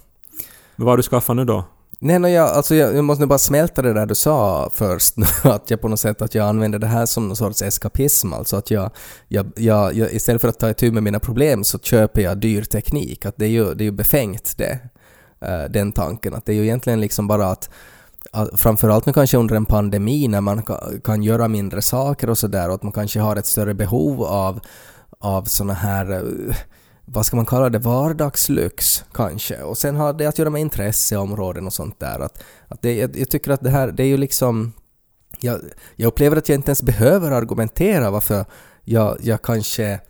Men 0.76 0.84
vad 0.86 0.92
har 0.92 0.96
du 0.96 1.02
skaffat 1.02 1.36
nu 1.36 1.44
då? 1.44 1.64
Nej, 2.00 2.18
no, 2.18 2.28
jag, 2.28 2.48
alltså 2.48 2.74
jag, 2.74 2.96
jag 2.96 3.04
måste 3.04 3.22
nu 3.22 3.26
bara 3.26 3.38
smälta 3.38 3.82
det 3.82 3.92
där 3.92 4.06
du 4.06 4.14
sa 4.14 4.70
först. 4.74 5.14
att 5.44 5.70
jag 5.70 5.80
på 5.80 5.88
något 5.88 6.00
sätt 6.00 6.22
att 6.22 6.34
jag 6.34 6.48
använder 6.48 6.78
det 6.78 6.86
här 6.86 7.06
som 7.06 7.28
någon 7.28 7.36
sorts 7.36 7.62
eskapism. 7.62 8.32
Alltså 8.32 8.56
att 8.56 8.70
jag, 8.70 8.90
jag, 9.28 9.46
jag, 9.56 9.94
jag 9.94 10.12
istället 10.12 10.40
för 10.40 10.48
att 10.48 10.60
ta 10.60 10.70
itu 10.70 10.92
med 10.92 11.02
mina 11.02 11.20
problem 11.20 11.64
så 11.64 11.78
köper 11.78 12.20
jag 12.20 12.38
dyr 12.38 12.62
teknik. 12.62 13.26
Att 13.26 13.36
det 13.36 13.44
är 13.44 13.50
ju, 13.50 13.74
det 13.74 13.82
är 13.82 13.86
ju 13.86 13.92
befängt 13.92 14.54
det. 14.56 14.78
Eh, 15.40 15.64
den 15.70 15.92
tanken. 15.92 16.34
Att 16.34 16.46
det 16.46 16.52
är 16.52 16.56
ju 16.56 16.62
egentligen 16.62 17.00
liksom 17.00 17.28
bara 17.28 17.46
att 17.46 17.70
att 18.32 18.60
framförallt 18.60 19.06
nu 19.06 19.12
kanske 19.12 19.36
under 19.36 19.56
en 19.56 19.66
pandemi 19.66 20.28
när 20.28 20.40
man 20.40 20.62
ka- 20.62 21.00
kan 21.00 21.22
göra 21.22 21.48
mindre 21.48 21.82
saker 21.82 22.30
och 22.30 22.38
sådär 22.38 22.68
och 22.68 22.74
att 22.74 22.82
man 22.82 22.92
kanske 22.92 23.20
har 23.20 23.36
ett 23.36 23.46
större 23.46 23.74
behov 23.74 24.22
av, 24.22 24.60
av 25.18 25.44
såna 25.44 25.74
här 25.74 26.10
eh, 26.12 26.56
vad 27.04 27.26
ska 27.26 27.36
man 27.36 27.46
kalla 27.46 27.68
det, 27.68 27.78
vardagslyx 27.78 29.04
kanske. 29.12 29.62
Och 29.62 29.78
sen 29.78 29.96
har 29.96 30.12
det 30.12 30.26
att 30.26 30.38
göra 30.38 30.50
med 30.50 30.60
intresseområden 30.60 31.66
och 31.66 31.72
sånt 31.72 32.00
där. 32.00 32.20
Att, 32.20 32.42
att 32.68 32.82
det, 32.82 32.94
jag, 32.94 33.16
jag 33.16 33.30
tycker 33.30 33.50
att 33.50 33.60
det 33.60 33.70
här, 33.70 33.88
det 33.88 34.02
är 34.02 34.06
ju 34.06 34.16
liksom... 34.16 34.72
Jag, 35.40 35.60
jag 35.96 36.08
upplever 36.08 36.36
att 36.36 36.48
jag 36.48 36.56
inte 36.56 36.68
ens 36.68 36.82
behöver 36.82 37.30
argumentera 37.30 38.10
varför 38.10 38.44
jag, 38.84 39.18
jag 39.22 39.42
kanske 39.42 40.00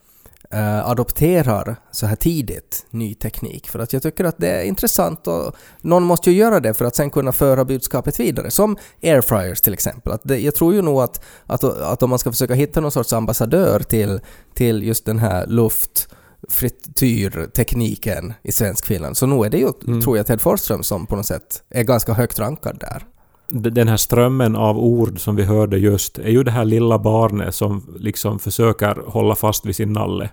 eh, 0.51 0.89
adopterar 0.89 1.77
så 1.93 2.07
här 2.07 2.17
tidigt 2.17 2.87
ny 2.91 3.15
teknik. 3.15 3.69
För 3.71 3.79
att 3.79 3.93
jag 3.93 4.03
tycker 4.03 4.25
att 4.25 4.39
det 4.39 4.49
är 4.51 4.63
intressant 4.65 5.27
och 5.27 5.57
någon 5.81 6.03
måste 6.03 6.31
ju 6.31 6.37
göra 6.37 6.61
det 6.61 6.75
för 6.75 6.85
att 6.85 6.97
sen 6.97 7.11
kunna 7.11 7.33
föra 7.33 7.65
budskapet 7.65 8.21
vidare. 8.21 8.51
Som 8.51 8.77
airfryers 9.03 9.61
till 9.61 9.73
exempel. 9.73 10.13
Att 10.13 10.21
det, 10.25 10.39
jag 10.39 10.55
tror 10.55 10.75
ju 10.75 10.83
nog 10.83 11.01
att, 11.01 11.25
att, 11.47 11.65
att 11.65 12.03
om 12.03 12.11
man 12.11 12.19
ska 12.19 12.31
försöka 12.33 12.55
hitta 12.55 12.81
någon 12.81 12.93
sorts 12.93 13.13
ambassadör 13.13 13.81
till, 13.81 14.21
till 14.55 14.83
just 14.83 15.05
den 15.05 15.19
här 15.19 15.47
luft 15.47 16.09
frityrtekniken 16.49 18.35
i 18.43 18.53
svensk 18.53 18.87
Finland. 18.87 19.17
Så 19.17 19.27
nog 19.27 19.47
är 19.47 19.51
det 19.51 19.59
ju, 19.59 19.69
Mm. 19.87 20.01
tror 20.03 20.17
jag, 20.17 20.27
Ted 20.27 20.41
Forsström 20.41 20.83
som 20.83 21.07
på 21.07 21.17
något 21.17 21.27
sätt 21.27 21.63
är 21.71 21.83
ganska 21.83 22.13
högt 22.13 22.39
rankad 22.39 22.79
där. 22.81 23.07
Den 23.49 23.89
här 23.89 23.97
strömmen 23.97 24.57
av 24.57 24.79
ord 24.79 25.21
som 25.21 25.37
vi 25.37 25.45
hörde 25.45 25.79
just 25.79 26.19
är 26.19 26.31
ju 26.31 26.43
det 26.43 26.51
här 26.51 26.65
lilla 26.65 26.99
barnet 26.99 27.55
som 27.55 27.97
liksom 27.99 28.39
försöker 28.39 29.03
hålla 29.07 29.35
fast 29.35 29.67
vid 29.67 29.77
sin 29.77 29.93
nalle. 29.93 30.31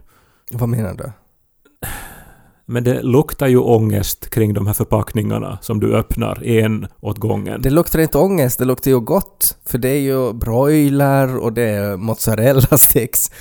Vad 0.51 0.69
menar 0.69 0.93
du? 0.93 1.11
Men 2.65 2.83
det 2.83 3.01
luktar 3.01 3.47
ju 3.47 3.57
ångest 3.57 4.29
kring 4.29 4.53
de 4.53 4.67
här 4.67 4.73
förpackningarna 4.73 5.57
som 5.61 5.79
du 5.79 5.95
öppnar 5.95 6.43
en 6.43 6.87
åt 7.01 7.17
gången. 7.17 7.61
Det 7.61 7.69
luktar 7.69 7.99
inte 7.99 8.17
ångest, 8.17 8.59
det 8.59 8.65
luktar 8.65 8.91
ju 8.91 8.99
gott. 8.99 9.57
För 9.65 9.77
det 9.77 9.89
är 9.89 9.99
ju 9.99 10.33
broiler 10.33 11.37
och 11.37 11.53
det 11.53 11.69
är 11.69 11.97
mozzarella 11.97 12.77
sticks. 12.77 13.31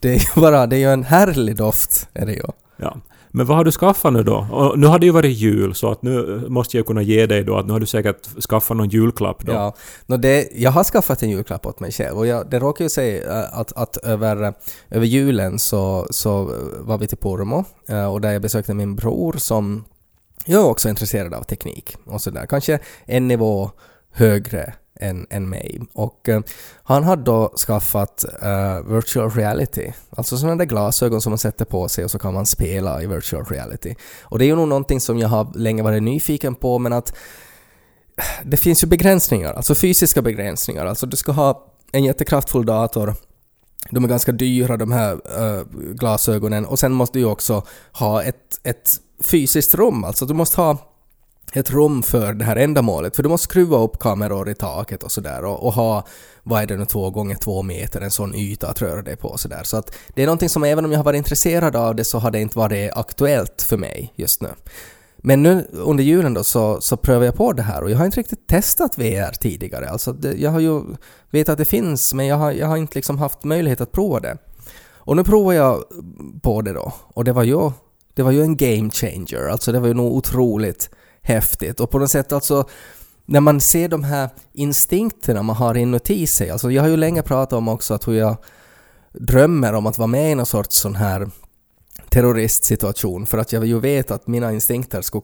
Det 0.00 0.08
är 0.08 0.18
ju 0.18 0.40
bara, 0.40 0.66
det 0.66 0.76
är 0.76 0.80
ju 0.80 0.92
en 0.92 1.04
härlig 1.04 1.56
doft, 1.56 2.08
är 2.12 2.26
det 2.26 2.32
ju. 2.32 2.44
Ja. 2.76 2.96
Men 3.38 3.46
vad 3.46 3.56
har 3.56 3.64
du 3.64 3.72
skaffat 3.72 4.12
nu 4.12 4.22
då? 4.22 4.46
Och 4.50 4.78
nu 4.78 4.86
har 4.86 4.98
det 4.98 5.06
ju 5.06 5.12
varit 5.12 5.36
jul 5.36 5.74
så 5.74 5.90
att 5.90 6.02
nu 6.02 6.34
eh, 6.34 6.48
måste 6.48 6.76
jag 6.76 6.86
kunna 6.86 7.02
ge 7.02 7.26
dig 7.26 7.44
då 7.44 7.56
att 7.56 7.66
nu 7.66 7.72
har 7.72 7.80
du 7.80 7.86
säkert 7.86 8.42
skaffat 8.50 8.76
någon 8.76 8.88
julklapp 8.88 9.46
då. 9.46 9.52
Ja. 9.52 9.74
Det, 10.16 10.48
jag 10.54 10.70
har 10.70 10.84
skaffat 10.84 11.22
en 11.22 11.30
julklapp 11.30 11.66
åt 11.66 11.80
mig 11.80 11.92
själv 11.92 12.18
och 12.18 12.26
jag, 12.26 12.50
det 12.50 12.58
råkar 12.58 12.84
ju 12.84 12.88
säga 12.88 13.42
eh, 13.42 13.58
att, 13.58 13.72
att 13.76 13.96
över, 13.96 14.42
eh, 14.42 14.50
över 14.90 15.06
julen 15.06 15.58
så, 15.58 16.06
så 16.10 16.52
var 16.78 16.98
vi 16.98 17.06
till 17.06 17.18
Pormo 17.18 17.64
och 18.12 18.20
där 18.20 18.32
jag 18.32 18.42
besökte 18.42 18.74
min 18.74 18.96
bror 18.96 19.32
som 19.32 19.84
jag 20.46 20.62
är 20.62 20.66
också 20.66 20.88
intresserad 20.88 21.34
av 21.34 21.42
teknik 21.42 21.96
och 22.04 22.22
sådär. 22.22 22.46
Kanske 22.46 22.78
en 23.06 23.28
nivå 23.28 23.70
högre 24.12 24.74
än, 25.00 25.26
än 25.30 25.48
mig. 25.48 25.80
Och 25.92 26.28
eh, 26.28 26.40
han 26.82 27.04
hade 27.04 27.22
då 27.22 27.52
skaffat 27.56 28.24
eh, 28.42 28.94
virtual 28.94 29.30
reality, 29.30 29.92
alltså 30.10 30.38
sådana 30.38 30.56
där 30.56 30.64
glasögon 30.64 31.20
som 31.20 31.30
man 31.30 31.38
sätter 31.38 31.64
på 31.64 31.88
sig 31.88 32.04
och 32.04 32.10
så 32.10 32.18
kan 32.18 32.34
man 32.34 32.46
spela 32.46 33.02
i 33.02 33.06
virtual 33.06 33.44
reality. 33.44 33.94
Och 34.22 34.38
det 34.38 34.44
är 34.44 34.46
ju 34.46 34.56
nog 34.56 34.68
någonting 34.68 35.00
som 35.00 35.18
jag 35.18 35.28
har 35.28 35.52
länge 35.54 35.82
varit 35.82 36.02
nyfiken 36.02 36.54
på 36.54 36.78
men 36.78 36.92
att 36.92 37.12
eh, 38.16 38.24
det 38.44 38.56
finns 38.56 38.84
ju 38.84 38.88
begränsningar, 38.88 39.52
alltså 39.52 39.74
fysiska 39.74 40.22
begränsningar. 40.22 40.86
Alltså 40.86 41.06
du 41.06 41.16
ska 41.16 41.32
ha 41.32 41.74
en 41.92 42.04
jättekraftfull 42.04 42.66
dator, 42.66 43.14
de 43.90 44.04
är 44.04 44.08
ganska 44.08 44.32
dyra 44.32 44.76
de 44.76 44.92
här 44.92 45.12
uh, 45.14 45.62
glasögonen 45.72 46.66
och 46.66 46.78
sen 46.78 46.92
måste 46.92 47.18
du 47.18 47.20
ju 47.20 47.26
också 47.26 47.66
ha 47.92 48.22
ett, 48.22 48.60
ett 48.62 48.90
fysiskt 49.20 49.74
rum, 49.74 50.04
alltså 50.04 50.26
du 50.26 50.34
måste 50.34 50.60
ha 50.60 50.76
ett 51.52 51.70
rum 51.70 52.02
för 52.02 52.32
det 52.32 52.44
här 52.44 52.56
ändamålet. 52.56 53.16
För 53.16 53.22
du 53.22 53.28
måste 53.28 53.44
skruva 53.44 53.78
upp 53.78 53.98
kameror 53.98 54.48
i 54.48 54.54
taket 54.54 55.02
och 55.02 55.12
sådär 55.12 55.44
och, 55.44 55.66
och 55.66 55.72
ha, 55.72 56.06
vad 56.42 56.62
är 56.62 56.66
det 56.66 56.76
nu, 56.76 56.84
två 56.84 57.10
gånger 57.10 57.34
två 57.34 57.62
meter, 57.62 58.00
en 58.00 58.10
sån 58.10 58.34
yta 58.34 58.68
att 58.68 58.82
röra 58.82 59.02
dig 59.02 59.16
på 59.16 59.28
och 59.28 59.40
sådär. 59.40 59.62
Så 59.62 59.76
att 59.76 59.94
det 60.14 60.22
är 60.22 60.26
någonting 60.26 60.48
som 60.48 60.64
även 60.64 60.84
om 60.84 60.92
jag 60.92 60.98
har 60.98 61.04
varit 61.04 61.18
intresserad 61.18 61.76
av 61.76 61.94
det 61.94 62.04
så 62.04 62.18
har 62.18 62.30
det 62.30 62.40
inte 62.40 62.58
varit 62.58 62.92
aktuellt 62.92 63.62
för 63.62 63.76
mig 63.76 64.12
just 64.16 64.42
nu. 64.42 64.48
Men 65.16 65.42
nu 65.42 65.66
under 65.72 66.04
julen 66.04 66.34
då 66.34 66.44
så, 66.44 66.80
så 66.80 66.96
prövar 66.96 67.24
jag 67.24 67.34
på 67.34 67.52
det 67.52 67.62
här 67.62 67.82
och 67.82 67.90
jag 67.90 67.98
har 67.98 68.04
inte 68.04 68.20
riktigt 68.20 68.46
testat 68.46 68.98
VR 68.98 69.32
tidigare. 69.32 69.88
Alltså 69.88 70.12
det, 70.12 70.32
jag 70.32 70.50
har 70.50 70.60
ju 70.60 70.82
vet 71.30 71.48
att 71.48 71.58
det 71.58 71.64
finns 71.64 72.14
men 72.14 72.26
jag 72.26 72.36
har, 72.36 72.52
jag 72.52 72.66
har 72.66 72.76
inte 72.76 72.94
liksom 72.94 73.18
haft 73.18 73.44
möjlighet 73.44 73.80
att 73.80 73.92
prova 73.92 74.20
det. 74.20 74.38
Och 75.08 75.16
nu 75.16 75.24
provar 75.24 75.52
jag 75.52 75.84
på 76.42 76.62
det 76.62 76.72
då 76.72 76.92
och 77.14 77.24
det 77.24 77.32
var 77.32 77.42
ju, 77.42 77.70
det 78.14 78.22
var 78.22 78.30
ju 78.30 78.42
en 78.42 78.56
game 78.56 78.90
changer. 78.90 79.48
Alltså 79.48 79.72
det 79.72 79.80
var 79.80 79.88
ju 79.88 79.94
nog 79.94 80.12
otroligt 80.16 80.90
häftigt 81.28 81.80
och 81.80 81.90
på 81.90 81.98
något 81.98 82.10
sätt 82.10 82.32
alltså 82.32 82.68
när 83.26 83.40
man 83.40 83.60
ser 83.60 83.88
de 83.88 84.04
här 84.04 84.28
instinkterna 84.52 85.42
man 85.42 85.56
har 85.56 85.74
inuti 85.74 86.26
sig. 86.26 86.50
Alltså 86.50 86.70
jag 86.70 86.82
har 86.82 86.88
ju 86.88 86.96
länge 86.96 87.22
pratat 87.22 87.52
om 87.52 87.68
också 87.68 87.94
att 87.94 88.08
hur 88.08 88.14
jag 88.14 88.36
drömmer 89.12 89.72
om 89.72 89.86
att 89.86 89.98
vara 89.98 90.06
med 90.06 90.32
i 90.32 90.34
någon 90.34 90.46
sorts 90.46 90.76
sån 90.76 90.96
här 90.96 91.30
terroristsituation 92.08 93.26
för 93.26 93.38
att 93.38 93.52
jag 93.52 93.66
ju 93.66 93.80
vet 93.80 94.10
att 94.10 94.26
mina 94.26 94.52
instinkter 94.52 95.02
skulle 95.02 95.22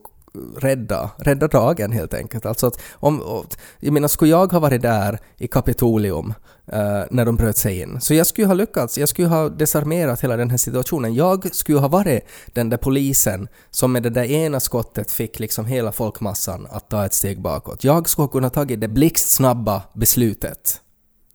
rädda, 0.56 1.10
rädda 1.18 1.48
dagen 1.48 1.92
helt 1.92 2.14
enkelt. 2.14 2.46
Alltså 2.46 2.66
att 2.66 2.80
om, 2.92 3.44
jag 3.80 3.92
menar, 3.92 4.08
skulle 4.08 4.30
jag 4.30 4.52
ha 4.52 4.58
varit 4.58 4.82
där 4.82 5.18
i 5.36 5.46
Kapitolium 5.46 6.34
eh, 6.66 7.02
när 7.10 7.24
de 7.24 7.36
bröt 7.36 7.56
sig 7.56 7.80
in, 7.80 8.00
så 8.00 8.14
jag 8.14 8.26
skulle 8.26 8.46
ha 8.46 8.54
lyckats, 8.54 8.98
jag 8.98 9.08
skulle 9.08 9.28
ha 9.28 9.48
desarmerat 9.48 10.20
hela 10.24 10.36
den 10.36 10.50
här 10.50 10.56
situationen. 10.56 11.14
Jag 11.14 11.54
skulle 11.54 11.78
ha 11.78 11.88
varit 11.88 12.24
den 12.46 12.70
där 12.70 12.76
polisen 12.76 13.48
som 13.70 13.92
med 13.92 14.02
det 14.02 14.10
där 14.10 14.24
ena 14.24 14.60
skottet 14.60 15.10
fick 15.10 15.38
liksom 15.38 15.66
hela 15.66 15.92
folkmassan 15.92 16.66
att 16.70 16.90
ta 16.90 17.06
ett 17.06 17.14
steg 17.14 17.40
bakåt. 17.40 17.84
Jag 17.84 18.08
skulle 18.08 18.24
ha 18.24 18.32
kunnat 18.32 18.54
tagit 18.54 18.80
det 18.80 18.88
blixtsnabba 18.88 19.82
beslutet 19.94 20.80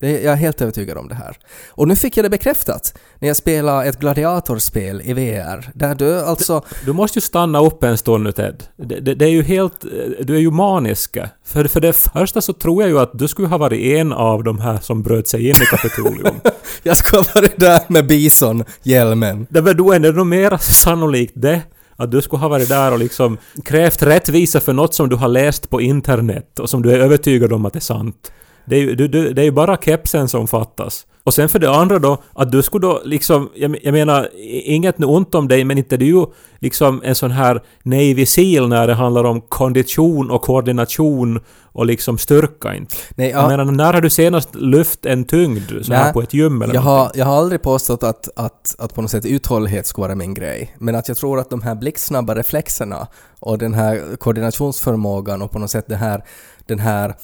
jag 0.07 0.23
är 0.23 0.35
helt 0.35 0.61
övertygad 0.61 0.97
om 0.97 1.07
det 1.07 1.15
här. 1.15 1.37
Och 1.69 1.87
nu 1.87 1.95
fick 1.95 2.17
jag 2.17 2.25
det 2.25 2.29
bekräftat 2.29 2.97
när 3.19 3.27
jag 3.27 3.37
spelade 3.37 3.85
ett 3.85 3.99
gladiatorspel 3.99 5.01
i 5.05 5.13
VR. 5.13 5.71
Där 5.73 5.95
du 5.95 6.19
alltså... 6.19 6.61
Du 6.85 6.93
måste 6.93 7.17
ju 7.17 7.21
stanna 7.21 7.61
upp 7.61 7.83
en 7.83 7.97
stund 7.97 8.23
nu 8.23 8.31
Ted. 8.31 8.63
Det, 8.77 8.99
det, 8.99 9.15
det 9.15 9.25
är 9.25 9.29
ju 9.29 9.43
helt... 9.43 9.85
Du 10.21 10.35
är 10.35 10.39
ju 10.39 10.51
manisk. 10.51 11.17
För, 11.45 11.65
för 11.65 11.81
det 11.81 11.93
första 11.93 12.41
så 12.41 12.53
tror 12.53 12.83
jag 12.83 12.89
ju 12.89 12.99
att 12.99 13.11
du 13.13 13.27
skulle 13.27 13.47
ha 13.47 13.57
varit 13.57 13.81
en 13.81 14.13
av 14.13 14.43
de 14.43 14.59
här 14.59 14.77
som 14.77 15.03
bröt 15.03 15.27
sig 15.27 15.49
in 15.49 15.55
i 15.55 15.65
Kapitolium. 15.65 16.35
jag 16.83 16.97
skulle 16.97 17.21
ha 17.21 17.27
varit 17.35 17.59
där 17.59 17.81
med 17.87 18.07
bison-hjälmen. 18.07 19.47
det 19.49 19.61
var 19.61 19.73
då 19.73 19.91
är 19.91 19.99
det 19.99 20.11
nog 20.11 20.27
mer 20.27 20.57
sannolikt 20.57 21.33
det. 21.35 21.61
Att 21.95 22.11
du 22.11 22.21
skulle 22.21 22.39
ha 22.39 22.47
varit 22.47 22.69
där 22.69 22.91
och 22.91 22.99
liksom 22.99 23.37
krävt 23.65 24.03
rättvisa 24.03 24.59
för 24.59 24.73
något 24.73 24.93
som 24.93 25.09
du 25.09 25.15
har 25.15 25.27
läst 25.27 25.69
på 25.69 25.81
internet 25.81 26.59
och 26.59 26.69
som 26.69 26.81
du 26.81 26.91
är 26.91 26.99
övertygad 26.99 27.53
om 27.53 27.65
att 27.65 27.73
det 27.73 27.79
är 27.79 27.81
sant. 27.81 28.31
Det 28.69 28.75
är 28.75 28.79
ju, 28.79 28.95
du, 28.95 29.07
du, 29.07 29.33
det 29.33 29.41
är 29.41 29.45
ju 29.45 29.51
bara 29.51 29.77
kepsen 29.77 30.27
som 30.29 30.47
fattas. 30.47 31.05
Och 31.23 31.33
sen 31.33 31.49
för 31.49 31.59
det 31.59 31.71
andra 31.71 31.99
då, 31.99 32.17
att 32.33 32.51
du 32.51 32.61
skulle 32.61 32.87
då 32.87 33.01
liksom, 33.05 33.49
jag, 33.55 33.77
jag 33.83 33.91
menar, 33.91 34.29
inget 34.63 34.97
nu 34.97 35.05
ont 35.05 35.35
om 35.35 35.47
dig, 35.47 35.63
men 35.63 35.77
inte 35.77 35.95
ju 35.95 36.25
liksom 36.59 37.01
en 37.05 37.15
sån 37.15 37.31
här 37.31 37.61
Navy 37.83 38.25
Seal 38.25 38.69
när 38.69 38.87
det 38.87 38.93
handlar 38.93 39.23
om 39.23 39.41
kondition 39.41 40.31
och 40.31 40.41
koordination 40.41 41.39
och 41.71 41.85
liksom 41.85 42.17
styrka 42.17 42.75
inte. 42.75 42.95
Nej, 43.15 43.29
Jag 43.29 43.43
jag, 43.43 43.49
menar, 43.49 43.65
när 43.65 43.93
har 43.93 44.01
du 44.01 44.09
senast 44.09 44.55
lyft 44.55 45.05
en 45.05 45.23
tyngd 45.25 45.71
så 45.81 45.93
här 45.93 46.03
Nej, 46.03 46.13
på 46.13 46.21
ett 46.21 46.33
gym 46.33 46.61
eller 46.61 46.73
jag, 46.73 46.83
någonting? 46.83 47.05
har, 47.05 47.11
jag 47.15 47.25
har 47.25 47.37
aldrig 47.37 47.61
påstått 47.61 48.03
att, 48.03 48.29
att, 48.35 48.75
att 48.79 48.93
på 48.95 49.01
något 49.01 49.11
sätt 49.11 49.25
uthållighet 49.25 49.87
skulle 49.87 50.07
vara 50.07 50.15
min 50.15 50.33
grej. 50.33 50.75
Men 50.79 50.95
att 50.95 51.07
jag 51.07 51.17
tror 51.17 51.39
att 51.39 51.49
de 51.49 51.61
här 51.61 51.75
blixtsnabba 51.75 52.35
reflexerna 52.35 53.07
och 53.39 53.57
den 53.57 53.73
här 53.73 54.15
koordinationsförmågan 54.17 55.41
och 55.41 55.51
på 55.51 55.59
något 55.59 55.71
sätt 55.71 55.85
det 55.87 55.95
här, 55.95 56.23
den 56.65 56.79
här 56.79 57.15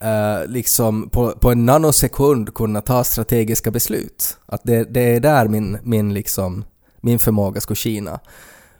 eh, 0.00 0.46
liksom 0.46 1.08
på, 1.10 1.30
på 1.30 1.50
en 1.50 1.66
nanosekund 1.66 2.54
kunna 2.54 2.80
ta 2.80 3.04
strategiska 3.04 3.70
beslut. 3.70 4.36
Att 4.46 4.60
det, 4.64 4.84
det 4.84 5.00
är 5.00 5.20
där 5.20 5.48
min, 5.48 5.78
min, 5.82 6.14
liksom, 6.14 6.64
min 7.00 7.18
förmåga 7.18 7.60
skulle 7.60 7.76
skina. 7.76 8.20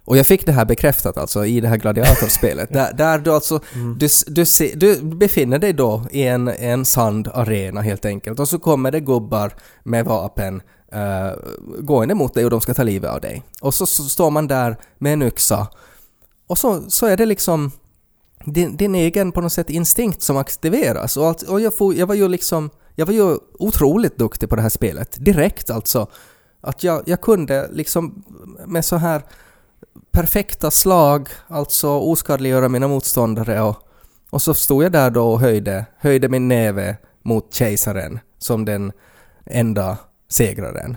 Och 0.04 0.16
jag 0.16 0.26
fick 0.26 0.46
det 0.46 0.52
här 0.52 0.64
bekräftat 0.64 1.18
alltså 1.18 1.46
i 1.46 1.60
det 1.60 1.68
här 1.68 1.76
gladiatorspelet. 1.76 2.68
där, 2.72 2.92
där 2.92 3.18
du 3.18 3.32
alltså, 3.32 3.60
du, 3.98 4.06
s- 4.06 4.24
du, 4.26 4.46
se, 4.46 4.72
du 4.76 5.02
befinner 5.02 5.58
dig 5.58 5.72
då 5.72 6.02
i 6.10 6.22
en, 6.22 6.48
en 6.48 6.84
sandarena 6.84 7.80
helt 7.80 8.04
enkelt 8.04 8.40
och 8.40 8.48
så 8.48 8.58
kommer 8.58 8.90
det 8.90 9.00
gubbar 9.00 9.52
med 9.82 10.04
vapen 10.04 10.62
uh, 10.94 11.32
gående 11.80 12.14
mot 12.14 12.34
dig 12.34 12.44
och 12.44 12.50
de 12.50 12.60
ska 12.60 12.74
ta 12.74 12.82
livet 12.82 13.10
av 13.10 13.20
dig. 13.20 13.42
Och 13.60 13.74
så, 13.74 13.86
så 13.86 14.02
står 14.02 14.30
man 14.30 14.46
där 14.46 14.76
med 14.98 15.12
en 15.12 15.22
yxa 15.22 15.66
och 16.46 16.58
så, 16.58 16.90
så 16.90 17.06
är 17.06 17.16
det 17.16 17.26
liksom 17.26 17.70
din, 18.44 18.76
din 18.76 18.94
egen 18.94 19.32
på 19.32 19.40
något 19.40 19.52
sätt 19.52 19.70
instinkt 19.70 20.22
som 20.22 20.36
aktiveras. 20.36 21.16
Och, 21.16 21.26
allt, 21.26 21.42
och 21.42 21.60
jag, 21.60 21.76
får, 21.76 21.94
jag 21.94 22.06
var 22.06 22.14
ju 22.14 22.28
liksom, 22.28 22.70
jag 22.94 23.06
var 23.06 23.12
ju 23.12 23.36
otroligt 23.58 24.18
duktig 24.18 24.48
på 24.48 24.56
det 24.56 24.62
här 24.62 24.68
spelet. 24.68 25.16
Direkt 25.24 25.70
alltså. 25.70 26.06
Att 26.60 26.84
jag, 26.84 27.02
jag 27.06 27.20
kunde 27.20 27.68
liksom 27.72 28.22
med 28.66 28.84
så 28.84 28.96
här 28.96 29.22
perfekta 30.12 30.70
slag, 30.70 31.28
alltså 31.48 31.88
oskadliggöra 31.88 32.68
mina 32.68 32.88
motståndare 32.88 33.60
och, 33.60 33.76
och 34.30 34.42
så 34.42 34.54
stod 34.54 34.84
jag 34.84 34.92
där 34.92 35.10
då 35.10 35.32
och 35.32 35.40
höjde, 35.40 35.86
höjde 35.98 36.28
min 36.28 36.48
näve 36.48 36.96
mot 37.22 37.54
kejsaren 37.54 38.18
som 38.38 38.64
den 38.64 38.92
enda 39.46 39.98
segraren. 40.28 40.96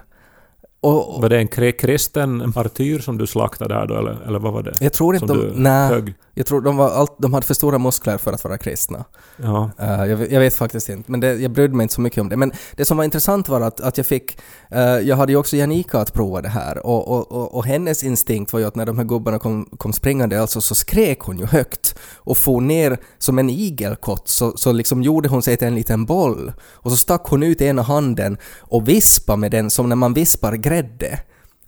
Och, 0.81 1.15
och 1.15 1.21
Var 1.21 1.29
det 1.29 1.37
en 1.37 1.47
kri- 1.47 1.71
kristen 1.71 2.53
martyr 2.55 2.99
som 2.99 3.17
du 3.17 3.27
slaktade 3.27 3.73
där 3.73 3.87
då, 3.87 3.95
eller, 3.97 4.21
eller 4.27 4.39
vad 4.39 4.53
var 4.53 4.63
det? 4.63 4.73
jag 4.79 4.93
tror 4.93 5.15
inte 5.15 5.27
som 5.27 5.37
de... 5.37 5.43
du 5.45 5.53
Nej, 5.55 5.89
högg? 5.89 6.13
Jag 6.33 6.45
tror 6.45 6.61
de, 6.61 6.77
var 6.77 6.89
allt, 6.89 7.15
de 7.19 7.33
hade 7.33 7.45
för 7.45 7.53
stora 7.53 7.77
muskler 7.77 8.17
för 8.17 8.33
att 8.33 8.43
vara 8.43 8.57
kristna. 8.57 9.05
Ja. 9.37 9.71
Eh, 9.79 10.05
jag, 10.05 10.17
vet- 10.17 10.31
jag 10.31 10.39
vet 10.39 10.53
faktiskt 10.55 10.89
inte, 10.89 11.11
men 11.11 11.19
det, 11.19 11.33
jag 11.33 11.51
brydde 11.51 11.75
mig 11.75 11.83
inte 11.83 11.93
så 11.95 12.01
mycket 12.01 12.21
om 12.21 12.29
det. 12.29 12.37
Men 12.37 12.51
det 12.75 12.85
som 12.85 12.97
var 12.97 13.03
intressant 13.03 13.49
var 13.49 13.61
att, 13.61 13.79
att 13.81 13.97
jag 13.97 14.05
fick... 14.07 14.37
eh, 14.71 14.81
jag 14.81 15.15
hade 15.15 15.31
ju 15.31 15.37
också 15.37 15.57
Janika 15.57 15.99
att 15.99 16.13
prova 16.13 16.41
det 16.41 16.49
här 16.49 16.85
och, 16.85 17.07
och, 17.07 17.31
och, 17.31 17.53
och 17.55 17.65
hennes 17.65 18.03
instinkt 18.03 18.53
var 18.53 18.59
ju 18.59 18.65
att 18.65 18.75
när 18.75 18.85
de 18.85 18.97
här 18.97 19.05
gubbarna 19.05 19.39
kom, 19.39 19.69
kom 19.77 19.93
springande 19.93 20.41
alltså, 20.41 20.61
så 20.61 20.75
skrek 20.75 21.19
hon 21.19 21.37
ju 21.37 21.45
högt 21.45 21.95
och 22.15 22.37
for 22.37 22.61
ner 22.61 22.97
som 23.17 23.39
en 23.39 23.49
igelkott 23.49 24.27
så, 24.27 24.57
så 24.57 24.71
liksom 24.71 25.03
gjorde 25.03 25.29
hon 25.29 25.41
sig 25.41 25.57
till 25.57 25.67
en 25.67 25.75
liten 25.75 26.05
boll 26.05 26.51
och 26.73 26.91
så 26.91 26.97
stack 26.97 27.21
hon 27.25 27.43
ut 27.43 27.61
ena 27.61 27.81
handen 27.81 28.37
och 28.59 28.87
vispade 28.87 29.37
med 29.39 29.51
den 29.51 29.69
som 29.69 29.89
när 29.89 29.95
man 29.95 30.13
vispar 30.13 30.53
grädde. 30.53 31.19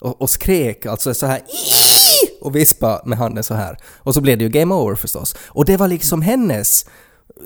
och, 0.01 0.21
och 0.21 0.29
skrek 0.29 0.85
alltså 0.85 1.13
så 1.13 1.25
här 1.25 1.37
"Ii!" 1.37 2.14
Och 2.45 2.55
vispa 2.55 3.01
med 3.05 3.17
handen 3.17 3.43
så 3.43 3.53
här. 3.53 3.77
Och 3.97 4.13
så 4.13 4.21
blev 4.21 4.37
det 4.37 4.43
ju 4.43 4.49
game 4.49 4.75
over 4.75 4.95
förstås. 4.95 5.35
Och 5.47 5.65
det 5.65 5.77
var 5.77 5.87
liksom 5.87 6.21
hennes 6.21 6.85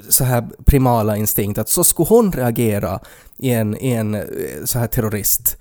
så 0.09 0.23
här 0.23 0.47
primala 0.65 1.17
instinkt 1.17 1.59
att 1.59 1.69
så 1.69 1.83
skulle 1.83 2.09
hon 2.09 2.31
reagera 2.31 2.99
i 3.37 3.49
en, 3.49 3.77
i 3.77 3.91
en 3.91 4.15
eh, 4.15 4.21
så 4.65 4.79
här 4.79 4.87
terrorist 4.87 5.57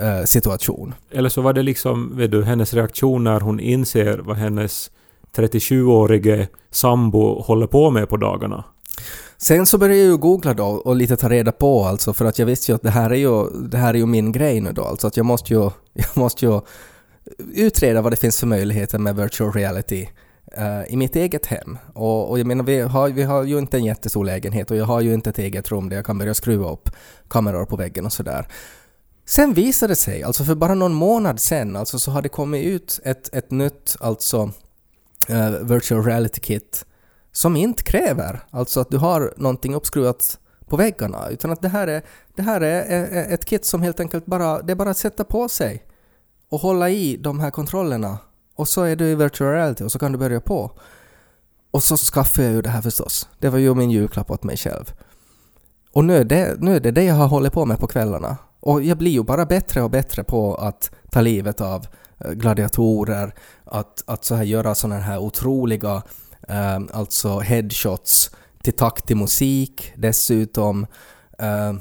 eh, 0.00 0.24
situation. 0.24 0.94
Eller 1.10 1.28
så 1.28 1.40
var 1.40 1.52
det 1.52 1.62
liksom, 1.62 2.16
vet 2.16 2.30
du, 2.30 2.44
hennes 2.44 2.74
reaktion 2.74 3.24
när 3.24 3.40
hon 3.40 3.60
inser 3.60 4.18
vad 4.18 4.36
hennes 4.36 4.90
37-årige 5.36 6.48
sambo 6.70 7.42
håller 7.42 7.66
på 7.66 7.90
med 7.90 8.08
på 8.08 8.16
dagarna. 8.16 8.64
Sen 9.36 9.66
så 9.66 9.78
började 9.78 9.98
jag 9.98 10.06
ju 10.06 10.16
googla 10.16 10.54
då 10.54 10.64
och 10.64 10.96
lite 10.96 11.16
ta 11.16 11.28
reda 11.28 11.52
på 11.52 11.84
alltså 11.84 12.12
för 12.12 12.24
att 12.24 12.38
jag 12.38 12.46
visste 12.46 12.72
ju 12.72 12.76
att 12.76 12.82
det 12.82 12.90
här 12.90 13.10
är 13.10 13.14
ju, 13.14 13.50
det 13.50 13.78
här 13.78 13.94
är 13.94 13.98
ju 13.98 14.06
min 14.06 14.32
grej 14.32 14.60
nu 14.60 14.72
då 14.72 14.84
alltså 14.84 15.06
att 15.06 15.16
jag 15.16 15.26
måste 15.26 15.54
ju, 15.54 15.60
jag 15.92 16.16
måste 16.16 16.44
ju 16.44 16.60
utreda 17.38 18.02
vad 18.02 18.12
det 18.12 18.16
finns 18.16 18.40
för 18.40 18.46
möjligheter 18.46 18.98
med 18.98 19.16
virtual 19.16 19.52
reality 19.52 20.08
eh, 20.52 20.84
i 20.88 20.96
mitt 20.96 21.16
eget 21.16 21.46
hem. 21.46 21.78
Och, 21.94 22.30
och 22.30 22.38
jag 22.38 22.46
menar 22.46 22.64
vi 22.64 22.80
har, 22.80 23.08
vi 23.08 23.22
har 23.22 23.44
ju 23.44 23.58
inte 23.58 23.76
en 23.76 23.84
jättestor 23.84 24.24
lägenhet 24.24 24.70
och 24.70 24.76
jag 24.76 24.84
har 24.84 25.00
ju 25.00 25.14
inte 25.14 25.30
ett 25.30 25.38
eget 25.38 25.70
rum 25.70 25.88
där 25.88 25.96
jag 25.96 26.06
kan 26.06 26.18
börja 26.18 26.34
skruva 26.34 26.70
upp 26.70 26.90
kameror 27.28 27.64
på 27.64 27.76
väggen 27.76 28.06
och 28.06 28.12
sådär. 28.12 28.46
Sen 29.26 29.54
visade 29.54 29.92
det 29.92 29.96
sig, 29.96 30.22
alltså 30.22 30.44
för 30.44 30.54
bara 30.54 30.74
någon 30.74 30.94
månad 30.94 31.40
sen, 31.40 31.76
alltså 31.76 31.98
så 31.98 32.10
har 32.10 32.22
det 32.22 32.28
kommit 32.28 32.64
ut 32.64 33.00
ett, 33.04 33.34
ett 33.34 33.50
nytt 33.50 33.96
alltså 34.00 34.52
uh, 35.30 35.50
virtual 35.50 36.04
reality 36.04 36.40
kit 36.40 36.84
som 37.32 37.56
inte 37.56 37.82
kräver 37.82 38.40
alltså 38.50 38.80
att 38.80 38.90
du 38.90 38.96
har 38.96 39.34
någonting 39.36 39.74
uppskruvat 39.74 40.38
på 40.68 40.76
väggarna 40.76 41.28
utan 41.28 41.50
att 41.50 41.62
det 41.62 41.68
här 41.68 41.86
är, 41.86 42.02
det 42.36 42.42
här 42.42 42.60
är 42.60 42.82
är 42.90 43.34
ett 43.34 43.44
kit 43.44 43.64
som 43.64 43.82
helt 43.82 44.00
enkelt 44.00 44.26
bara, 44.26 44.62
det 44.62 44.72
är 44.72 44.76
bara 44.76 44.90
att 44.90 44.96
sätta 44.96 45.24
på 45.24 45.48
sig 45.48 45.84
och 46.50 46.60
hålla 46.60 46.90
i 46.90 47.16
de 47.16 47.40
här 47.40 47.50
kontrollerna 47.50 48.18
och 48.54 48.68
så 48.68 48.82
är 48.82 48.96
du 48.96 49.06
i 49.06 49.14
virtual 49.14 49.52
reality 49.52 49.84
och 49.84 49.92
så 49.92 49.98
kan 49.98 50.12
du 50.12 50.18
börja 50.18 50.40
på. 50.40 50.72
Och 51.70 51.82
så 51.82 51.96
skaffade 51.96 52.46
jag 52.46 52.54
ju 52.54 52.62
det 52.62 52.68
här 52.68 52.82
förstås. 52.82 53.28
Det 53.38 53.48
var 53.48 53.58
ju 53.58 53.74
min 53.74 53.90
julklapp 53.90 54.30
åt 54.30 54.44
mig 54.44 54.56
själv. 54.56 54.92
Och 55.92 56.04
nu 56.04 56.16
är, 56.16 56.24
det, 56.24 56.60
nu 56.60 56.76
är 56.76 56.80
det 56.80 56.90
det 56.90 57.04
jag 57.04 57.14
har 57.14 57.28
hållit 57.28 57.52
på 57.52 57.66
med 57.66 57.78
på 57.78 57.86
kvällarna. 57.86 58.36
Och 58.60 58.82
jag 58.82 58.98
blir 58.98 59.10
ju 59.10 59.22
bara 59.22 59.46
bättre 59.46 59.82
och 59.82 59.90
bättre 59.90 60.24
på 60.24 60.54
att 60.54 60.90
ta 61.10 61.20
livet 61.20 61.60
av 61.60 61.86
eh, 62.18 62.30
gladiatorer, 62.30 63.34
att, 63.64 64.04
att 64.06 64.24
så 64.24 64.34
här 64.34 64.44
göra 64.44 64.74
sådana 64.74 65.00
här 65.00 65.18
otroliga 65.18 66.02
eh, 66.48 66.78
alltså 66.92 67.38
headshots 67.38 68.30
till 68.62 68.72
takt 68.72 69.06
till 69.06 69.16
musik 69.16 69.92
dessutom. 69.96 70.86
Eh, 71.38 71.72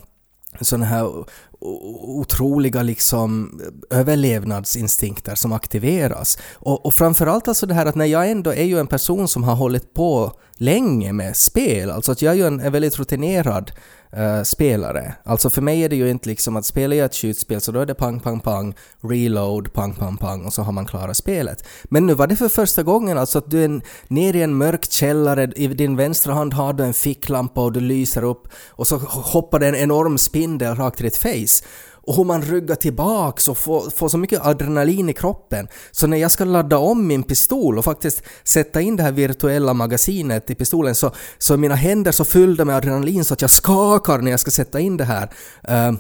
sådana 0.62 0.86
här 0.86 1.26
otroliga 1.60 2.84
liksom 2.84 3.62
överlevnadsinstinkter 3.90 5.36
som 5.36 5.54
aktiveras. 5.54 6.38
Och, 6.54 6.86
och 6.86 6.94
framförallt 6.94 7.48
alltså 7.48 7.66
det 7.66 7.74
här 7.74 7.86
att 7.86 7.96
när 7.96 8.06
jag 8.06 8.32
ändå 8.32 8.54
är 8.54 8.64
ju 8.64 8.80
en 8.80 8.88
person 8.88 9.28
som 9.28 9.44
har 9.44 9.56
hållit 9.56 9.94
på 9.94 10.34
länge 10.58 11.14
med 11.14 11.38
spel, 11.38 11.92
alltså 11.92 12.12
att 12.12 12.22
jag 12.22 12.32
är 12.32 12.38
ju 12.38 12.48
en, 12.48 12.60
en 12.60 12.72
väldigt 12.72 13.00
rutinerad 13.00 13.72
uh, 14.18 14.44
spelare. 14.44 15.16
Alltså 15.24 15.50
för 15.50 15.62
mig 15.62 15.84
är 15.84 15.90
det 15.90 15.96
ju 15.96 16.10
inte 16.10 16.30
liksom 16.30 16.56
att 16.56 16.66
spela 16.66 16.96
jag 16.96 17.06
ett 17.06 17.16
skjutspel 17.16 17.62
så 17.62 17.72
då 17.72 17.80
är 17.80 17.86
det 17.86 17.96
pang, 17.96 18.20
pang, 18.20 18.40
pang, 18.40 18.76
reload, 19.02 19.74
pang, 19.74 19.94
pang, 19.94 20.18
pang 20.18 20.46
och 20.46 20.54
så 20.54 20.62
har 20.62 20.72
man 20.72 20.86
klarat 20.86 21.18
spelet. 21.18 21.68
Men 21.84 22.06
nu 22.06 22.14
var 22.14 22.28
det 22.28 22.36
för 22.36 22.50
första 22.50 22.84
gången 22.84 23.18
alltså 23.18 23.38
att 23.38 23.52
du 23.52 23.64
är 23.64 23.82
nere 24.08 24.38
i 24.38 24.42
en 24.42 24.58
mörk 24.58 24.92
källare, 24.92 25.52
i 25.56 25.68
din 25.68 25.96
vänstra 25.96 26.34
hand 26.34 26.54
har 26.54 26.74
du 26.74 26.84
en 26.84 26.94
ficklampa 26.94 27.64
och 27.64 27.72
du 27.72 27.80
lyser 27.80 28.24
upp 28.24 28.48
och 28.70 28.88
så 28.88 28.98
hoppar 28.98 29.60
det 29.60 29.68
en 29.68 29.76
enorm 29.76 30.18
spindel 30.18 30.76
rakt 30.76 31.00
i 31.00 31.04
ditt 31.04 31.18
face. 31.18 31.64
Och 32.08 32.16
hur 32.16 32.24
man 32.24 32.42
ryggar 32.42 32.76
tillbaks 32.76 33.48
och 33.48 33.58
får, 33.58 33.90
får 33.90 34.10
så 34.10 34.18
mycket 34.18 34.46
adrenalin 34.46 35.10
i 35.10 35.14
kroppen. 35.14 35.68
Så 35.92 36.08
när 36.08 36.18
jag 36.18 36.32
ska 36.32 36.46
ladda 36.46 36.78
om 36.78 37.08
min 37.08 37.24
pistol 37.24 37.78
och 37.78 37.86
faktiskt 37.86 38.24
sätta 38.44 38.82
in 38.82 38.96
det 38.96 39.04
här 39.04 39.12
virtuella 39.12 39.74
magasinet 39.74 40.50
i 40.50 40.56
pistolen 40.56 40.96
så, 40.96 41.12
så 41.38 41.54
är 41.54 41.58
mina 41.58 41.76
händer 41.76 42.12
så 42.12 42.26
fyllda 42.26 42.66
med 42.66 42.76
adrenalin 42.76 43.26
så 43.26 43.34
att 43.34 43.42
jag 43.42 43.52
skakar 43.52 44.18
när 44.18 44.32
jag 44.32 44.40
ska 44.40 44.52
sätta 44.52 44.80
in 44.80 44.98
det 44.98 45.04
här. 45.04 45.30
Uh, 45.70 45.98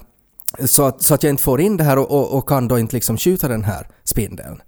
så, 0.65 0.83
att, 0.83 1.03
så 1.03 1.13
att 1.13 1.23
jag 1.23 1.29
inte 1.29 1.43
får 1.43 1.61
in 1.61 1.77
det 1.77 1.83
här 1.83 1.97
och, 1.97 2.11
och, 2.11 2.37
och 2.37 2.49
kan 2.49 2.67
då 2.67 2.79
inte 2.79 2.95
liksom 2.95 3.17
skjuta 3.17 3.47
den 3.47 3.63
här 3.63 3.87
spindeln. 4.03 4.61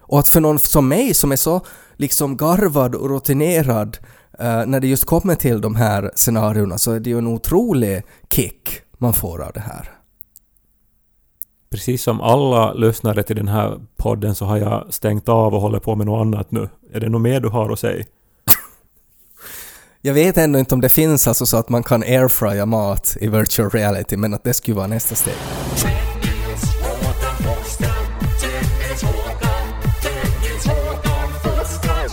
Och 0.00 0.18
att 0.18 0.28
för 0.28 0.40
någon 0.40 0.58
som 0.58 0.88
mig 0.88 1.14
som 1.14 1.32
är 1.32 1.36
så 1.36 1.66
liksom 1.96 2.36
garvad 2.36 2.94
och 2.94 3.10
rutinerad 3.10 3.98
eh, 4.38 4.66
när 4.66 4.80
det 4.80 4.86
just 4.86 5.04
kommer 5.04 5.34
till 5.34 5.60
de 5.60 5.76
här 5.76 6.10
scenarierna 6.14 6.78
så 6.78 6.92
är 6.92 7.00
det 7.00 7.10
ju 7.10 7.18
en 7.18 7.26
otrolig 7.26 8.02
kick 8.30 8.80
man 8.98 9.14
får 9.14 9.42
av 9.42 9.52
det 9.52 9.60
här. 9.60 10.03
Precis 11.74 12.02
som 12.02 12.20
alla 12.20 12.72
lyssnare 12.72 13.22
till 13.22 13.36
den 13.36 13.48
här 13.48 13.80
podden 13.96 14.34
så 14.34 14.44
har 14.44 14.56
jag 14.56 14.94
stängt 14.94 15.28
av 15.28 15.54
och 15.54 15.60
håller 15.60 15.78
på 15.78 15.94
med 15.94 16.06
något 16.06 16.20
annat 16.20 16.50
nu. 16.50 16.68
Är 16.92 17.00
det 17.00 17.08
något 17.08 17.22
mer 17.22 17.40
du 17.40 17.48
har 17.48 17.70
att 17.72 17.78
säga? 17.78 18.04
Jag 20.00 20.14
vet 20.14 20.38
ännu 20.38 20.58
inte 20.58 20.74
om 20.74 20.80
det 20.80 20.88
finns 20.88 21.28
alltså 21.28 21.46
så 21.46 21.56
att 21.56 21.68
man 21.68 21.82
kan 21.82 22.02
airfrya 22.02 22.66
mat 22.66 23.16
i 23.20 23.28
virtual 23.28 23.70
reality 23.70 24.16
men 24.16 24.34
att 24.34 24.44
det 24.44 24.54
skulle 24.54 24.76
vara 24.76 24.86
nästa 24.86 25.14
steg. 25.14 25.34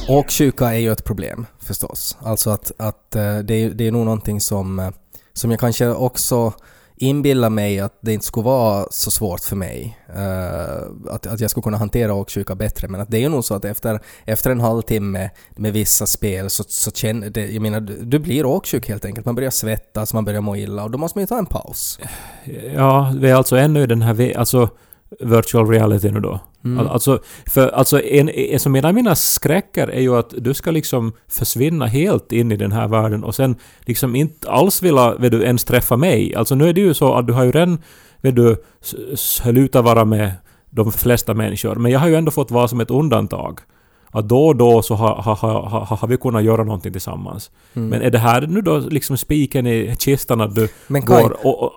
Och 0.09 0.31
sjuka 0.31 0.73
är 0.73 0.79
ju 0.79 0.91
ett 0.91 1.03
problem 1.03 1.45
förstås. 1.59 2.17
Alltså 2.21 2.49
att, 2.49 2.71
att 2.77 3.15
eh, 3.15 3.37
det, 3.37 3.53
är, 3.53 3.69
det 3.69 3.87
är 3.87 3.91
nog 3.91 4.05
någonting 4.05 4.41
som, 4.41 4.79
eh, 4.79 4.89
som 5.33 5.51
jag 5.51 5.59
kanske 5.59 5.89
också 5.89 6.53
inbilla 7.01 7.49
mig 7.49 7.79
att 7.79 7.97
det 8.01 8.13
inte 8.13 8.25
skulle 8.25 8.43
vara 8.43 8.85
så 8.91 9.11
svårt 9.11 9.39
för 9.39 9.55
mig. 9.55 9.97
Uh, 10.09 11.13
att, 11.13 11.27
att 11.27 11.39
jag 11.39 11.49
skulle 11.49 11.63
kunna 11.63 11.77
hantera 11.77 12.13
åksjuka 12.13 12.55
bättre. 12.55 12.87
Men 12.87 13.01
att 13.01 13.11
det 13.11 13.17
är 13.17 13.21
ju 13.21 13.29
nog 13.29 13.45
så 13.45 13.55
att 13.55 13.65
efter, 13.65 13.99
efter 14.25 14.49
en 14.49 14.59
halvtimme 14.59 15.29
med 15.55 15.73
vissa 15.73 16.05
spel 16.05 16.49
så, 16.49 16.63
så 16.67 16.91
känner 16.91 17.29
det, 17.29 17.51
jag 17.51 17.61
menar, 17.61 17.79
du 17.79 17.97
du 18.03 18.19
blir 18.19 18.45
åksjuk 18.45 18.89
helt 18.89 19.05
enkelt. 19.05 19.25
Man 19.25 19.35
börjar 19.35 19.51
svettas, 19.51 20.13
man 20.13 20.25
börjar 20.25 20.41
må 20.41 20.55
illa 20.55 20.83
och 20.83 20.91
då 20.91 20.97
måste 20.97 21.17
man 21.17 21.23
ju 21.23 21.27
ta 21.27 21.37
en 21.37 21.45
paus. 21.45 21.99
Ja, 22.75 23.13
vi 23.17 23.29
är 23.29 23.35
alltså 23.35 23.55
ännu 23.55 23.83
i 23.83 23.87
den 23.87 24.01
här... 24.01 24.37
Alltså 24.37 24.69
virtual 25.19 25.67
reality 25.67 26.11
nu 26.11 26.19
då. 26.19 26.39
Mm. 26.65 26.79
Al- 26.79 26.87
Alltså, 26.87 27.19
för 27.47 27.67
alltså 27.69 28.01
en, 28.03 28.29
en 28.29 28.59
som 28.59 28.75
en 28.75 28.85
av 28.85 28.93
mina 28.93 29.15
skräcker 29.15 29.87
är 29.87 30.01
ju 30.01 30.15
att 30.15 30.33
du 30.37 30.53
ska 30.53 30.71
liksom 30.71 31.13
försvinna 31.27 31.85
helt 31.85 32.31
in 32.31 32.51
i 32.51 32.55
den 32.57 32.71
här 32.71 32.87
världen 32.87 33.23
och 33.23 33.35
sen 33.35 33.55
liksom 33.81 34.15
inte 34.15 34.49
alls 34.51 34.81
vilja 34.83 35.15
vet 35.15 35.31
du, 35.31 35.43
ens 35.43 35.63
träffa 35.63 35.97
mig. 35.97 36.35
Alltså 36.35 36.55
nu 36.55 36.69
är 36.69 36.73
det 36.73 36.81
ju 36.81 36.93
så 36.93 37.13
att 37.13 37.27
du 37.27 37.33
har 37.33 37.43
ju 37.43 37.51
redan 37.51 37.81
vet 38.21 38.35
du, 38.35 38.63
s- 38.81 38.95
slutat 39.15 39.85
vara 39.85 40.05
med 40.05 40.31
de 40.69 40.91
flesta 40.91 41.33
människor. 41.33 41.75
Men 41.75 41.91
jag 41.91 41.99
har 41.99 42.07
ju 42.07 42.15
ändå 42.15 42.31
fått 42.31 42.51
vara 42.51 42.67
som 42.67 42.79
ett 42.79 42.91
undantag. 42.91 43.59
Att 44.13 44.29
då 44.29 44.47
och 44.47 44.55
då 44.55 44.81
så 44.81 44.95
har, 44.95 45.15
har, 45.15 45.35
har, 45.35 45.61
har, 45.61 45.95
har 45.97 46.07
vi 46.07 46.17
kunnat 46.17 46.43
göra 46.43 46.63
någonting 46.63 46.91
tillsammans. 46.91 47.51
Mm. 47.73 47.89
Men 47.89 48.01
är 48.01 48.09
det 48.09 48.17
här 48.19 48.41
nu 48.47 48.61
då 48.61 48.77
liksom 48.79 49.17
spiken 49.17 49.67
i 49.67 49.95
kistan 49.99 50.41
att 50.41 50.55
du 50.55 50.69
Men 50.87 51.01
Kai, 51.01 51.23
går 51.23 51.45
och, 51.45 51.63
och, 51.63 51.71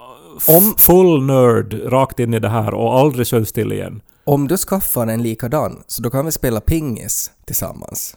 om- 0.49 0.75
full 0.79 1.23
nörd 1.23 1.81
rakt 1.93 2.19
in 2.21 2.35
i 2.35 2.39
det 2.41 2.49
här 2.49 2.75
och 2.75 2.99
aldrig 2.99 3.27
söll 3.27 3.47
still 3.47 3.73
igen. 3.73 4.01
om 4.27 4.49
du 4.49 4.57
skaffar 4.57 5.07
en 5.07 5.23
likadan 5.23 5.83
så 5.87 6.03
då 6.03 6.11
kan 6.11 6.27
vi 6.27 6.33
spela 6.33 6.61
pingis 6.61 7.31
tillsammans. 7.47 8.17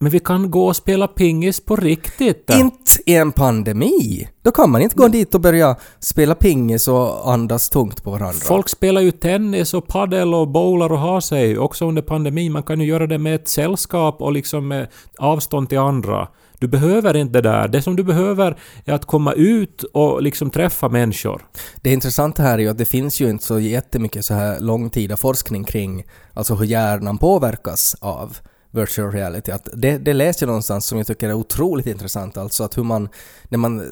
Men 0.00 0.12
vi 0.12 0.20
kan 0.20 0.50
gå 0.50 0.66
och 0.66 0.76
spela 0.76 1.08
pingis 1.08 1.60
på 1.64 1.76
riktigt. 1.76 2.50
Inte 2.50 2.92
i 3.06 3.14
en 3.14 3.32
pandemi! 3.32 4.28
Då 4.42 4.50
kan 4.50 4.70
man 4.70 4.82
inte 4.82 4.96
gå 4.96 5.08
dit 5.08 5.34
och 5.34 5.40
börja 5.40 5.76
spela 6.00 6.34
pingis 6.34 6.88
och 6.88 7.32
andas 7.32 7.68
tungt 7.68 8.02
på 8.04 8.10
varandra. 8.10 8.40
Folk 8.44 8.68
spelar 8.68 9.00
ju 9.00 9.10
tennis 9.10 9.74
och 9.74 9.86
paddel 9.86 10.34
och 10.34 10.48
bowlar 10.48 10.92
och 10.92 10.98
har 10.98 11.20
sig 11.20 11.58
också 11.58 11.88
under 11.88 12.02
pandemin. 12.02 12.52
Man 12.52 12.62
kan 12.62 12.80
ju 12.80 12.86
göra 12.86 13.06
det 13.06 13.18
med 13.18 13.34
ett 13.34 13.48
sällskap 13.48 14.22
och 14.22 14.32
liksom 14.32 14.68
med 14.68 14.88
avstånd 15.18 15.68
till 15.68 15.78
andra. 15.78 16.28
Du 16.58 16.68
behöver 16.68 17.16
inte 17.16 17.32
det 17.32 17.48
där. 17.48 17.68
Det 17.68 17.82
som 17.82 17.96
du 17.96 18.04
behöver 18.04 18.58
är 18.84 18.92
att 18.92 19.04
komma 19.04 19.32
ut 19.32 19.82
och 19.82 20.22
liksom 20.22 20.50
träffa 20.50 20.88
människor. 20.88 21.46
Det 21.82 21.92
intressanta 21.92 22.42
här 22.42 22.54
är 22.54 22.62
ju 22.62 22.68
att 22.68 22.78
det 22.78 22.84
finns 22.84 23.20
ju 23.20 23.30
inte 23.30 23.44
så 23.44 23.60
jättemycket 23.60 24.24
så 24.24 24.34
här 24.34 24.60
långtida 24.60 25.16
forskning 25.16 25.64
kring 25.64 26.04
alltså 26.34 26.54
hur 26.54 26.66
hjärnan 26.66 27.18
påverkas 27.18 27.96
av 28.00 28.38
virtual 28.70 29.12
reality. 29.12 29.52
Att 29.52 29.68
det, 29.72 29.98
det 29.98 30.12
läste 30.12 30.44
jag 30.44 30.46
någonstans 30.46 30.86
som 30.86 30.98
jag 30.98 31.06
tycker 31.06 31.28
är 31.28 31.32
otroligt 31.34 31.86
intressant, 31.86 32.36
alltså 32.36 32.64
att 32.64 32.78
hur 32.78 32.82
man, 32.82 33.08
när 33.48 33.58
man 33.58 33.80
eh, 33.80 33.86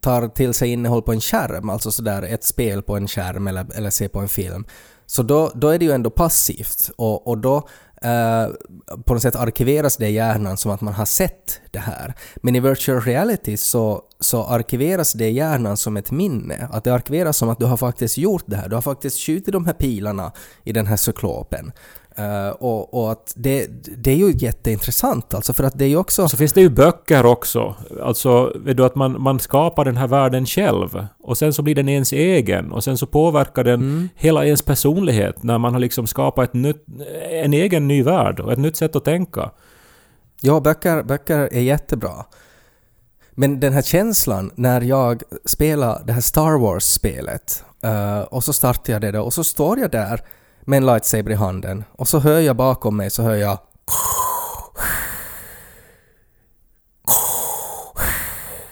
tar 0.00 0.28
till 0.28 0.54
sig 0.54 0.72
innehåll 0.72 1.02
på 1.02 1.12
en 1.12 1.20
skärm, 1.20 1.70
alltså 1.70 1.90
sådär 1.90 2.22
ett 2.22 2.44
spel 2.44 2.82
på 2.82 2.96
en 2.96 3.08
skärm 3.08 3.46
eller, 3.46 3.66
eller 3.74 3.90
ser 3.90 4.08
på 4.08 4.20
en 4.20 4.28
film, 4.28 4.64
så 5.06 5.22
då, 5.22 5.52
då 5.54 5.68
är 5.68 5.78
det 5.78 5.84
ju 5.84 5.92
ändå 5.92 6.10
passivt 6.10 6.90
och, 6.96 7.26
och 7.26 7.38
då 7.38 7.68
eh, 8.04 8.48
på 9.04 9.14
något 9.14 9.22
sätt 9.22 9.36
arkiveras 9.36 9.96
det 9.96 10.08
i 10.08 10.12
hjärnan 10.12 10.56
som 10.56 10.70
att 10.70 10.80
man 10.80 10.94
har 10.94 11.04
sett 11.04 11.60
det 11.70 11.78
här. 11.78 12.14
Men 12.36 12.56
i 12.56 12.60
virtual 12.60 13.00
reality 13.00 13.56
så, 13.56 14.02
så 14.20 14.44
arkiveras 14.44 15.12
det 15.12 15.28
i 15.28 15.32
hjärnan 15.32 15.76
som 15.76 15.96
ett 15.96 16.10
minne. 16.10 16.68
Att 16.72 16.84
det 16.84 16.94
arkiveras 16.94 17.36
som 17.36 17.48
att 17.48 17.58
du 17.58 17.64
har 17.64 17.76
faktiskt 17.76 18.18
gjort 18.18 18.44
det 18.46 18.56
här. 18.56 18.68
Du 18.68 18.74
har 18.74 18.82
faktiskt 18.82 19.18
skjutit 19.18 19.52
de 19.52 19.66
här 19.66 19.72
pilarna 19.72 20.32
i 20.64 20.72
den 20.72 20.86
här 20.86 20.96
cyklopen. 20.96 21.72
Eh, 22.16 22.48
och, 22.48 22.94
och 22.94 23.12
att 23.12 23.32
det, 23.36 23.66
det 23.96 24.10
är 24.10 24.16
ju 24.16 24.32
jätteintressant 24.36 25.34
alltså 25.34 25.52
för 25.52 25.64
att 25.64 25.78
det 25.78 25.84
är 25.84 25.88
ju 25.88 25.96
också... 25.96 26.28
Så 26.28 26.36
finns 26.36 26.52
det 26.52 26.60
ju 26.60 26.68
böcker 26.68 27.26
också. 27.26 27.74
Alltså, 28.02 28.52
vet 28.56 28.76
du 28.76 28.84
att 28.84 28.94
man, 28.94 29.22
man 29.22 29.40
skapar 29.40 29.84
den 29.84 29.96
här 29.96 30.06
världen 30.08 30.46
själv. 30.46 31.06
Och 31.22 31.38
sen 31.38 31.52
så 31.52 31.62
blir 31.62 31.74
den 31.74 31.88
ens 31.88 32.12
egen. 32.12 32.72
Och 32.72 32.84
sen 32.84 32.98
så 32.98 33.06
påverkar 33.06 33.64
den 33.64 33.74
Mm. 33.80 34.08
hela 34.14 34.44
ens 34.44 34.62
personlighet 34.62 35.42
när 35.42 35.58
man 35.58 35.72
har 35.72 35.80
liksom 35.80 36.06
skapat 36.06 36.48
ett 36.48 36.54
nytt, 36.54 36.84
en 37.30 37.52
egen 37.52 37.88
ny 37.88 38.02
värld 38.02 38.40
och 38.40 38.52
ett 38.52 38.58
nytt 38.58 38.76
sätt 38.76 38.96
att 38.96 39.04
tänka. 39.04 39.50
Ja, 40.40 40.60
böcker, 40.60 41.02
böcker 41.02 41.38
är 41.52 41.60
jättebra. 41.60 42.24
Men 43.30 43.60
den 43.60 43.72
här 43.72 43.82
känslan 43.82 44.50
när 44.54 44.80
jag 44.80 45.22
spelar 45.44 46.02
det 46.06 46.12
här 46.12 46.20
Star 46.20 46.58
Wars-spelet 46.58 47.64
eh, 47.82 48.20
och 48.20 48.44
så 48.44 48.52
startar 48.52 48.92
jag 48.92 49.02
det 49.02 49.10
då 49.12 49.22
och 49.22 49.32
så 49.32 49.44
står 49.44 49.78
jag 49.78 49.90
där 49.90 50.20
med 50.64 50.76
en 50.76 50.86
lightsaber 50.86 51.30
i 51.30 51.34
handen 51.34 51.84
och 51.92 52.08
så 52.08 52.18
hör 52.18 52.40
jag 52.40 52.56
bakom 52.56 52.96
mig 52.96 53.10
så 53.10 53.22
hör 53.22 53.34
jag 53.34 53.58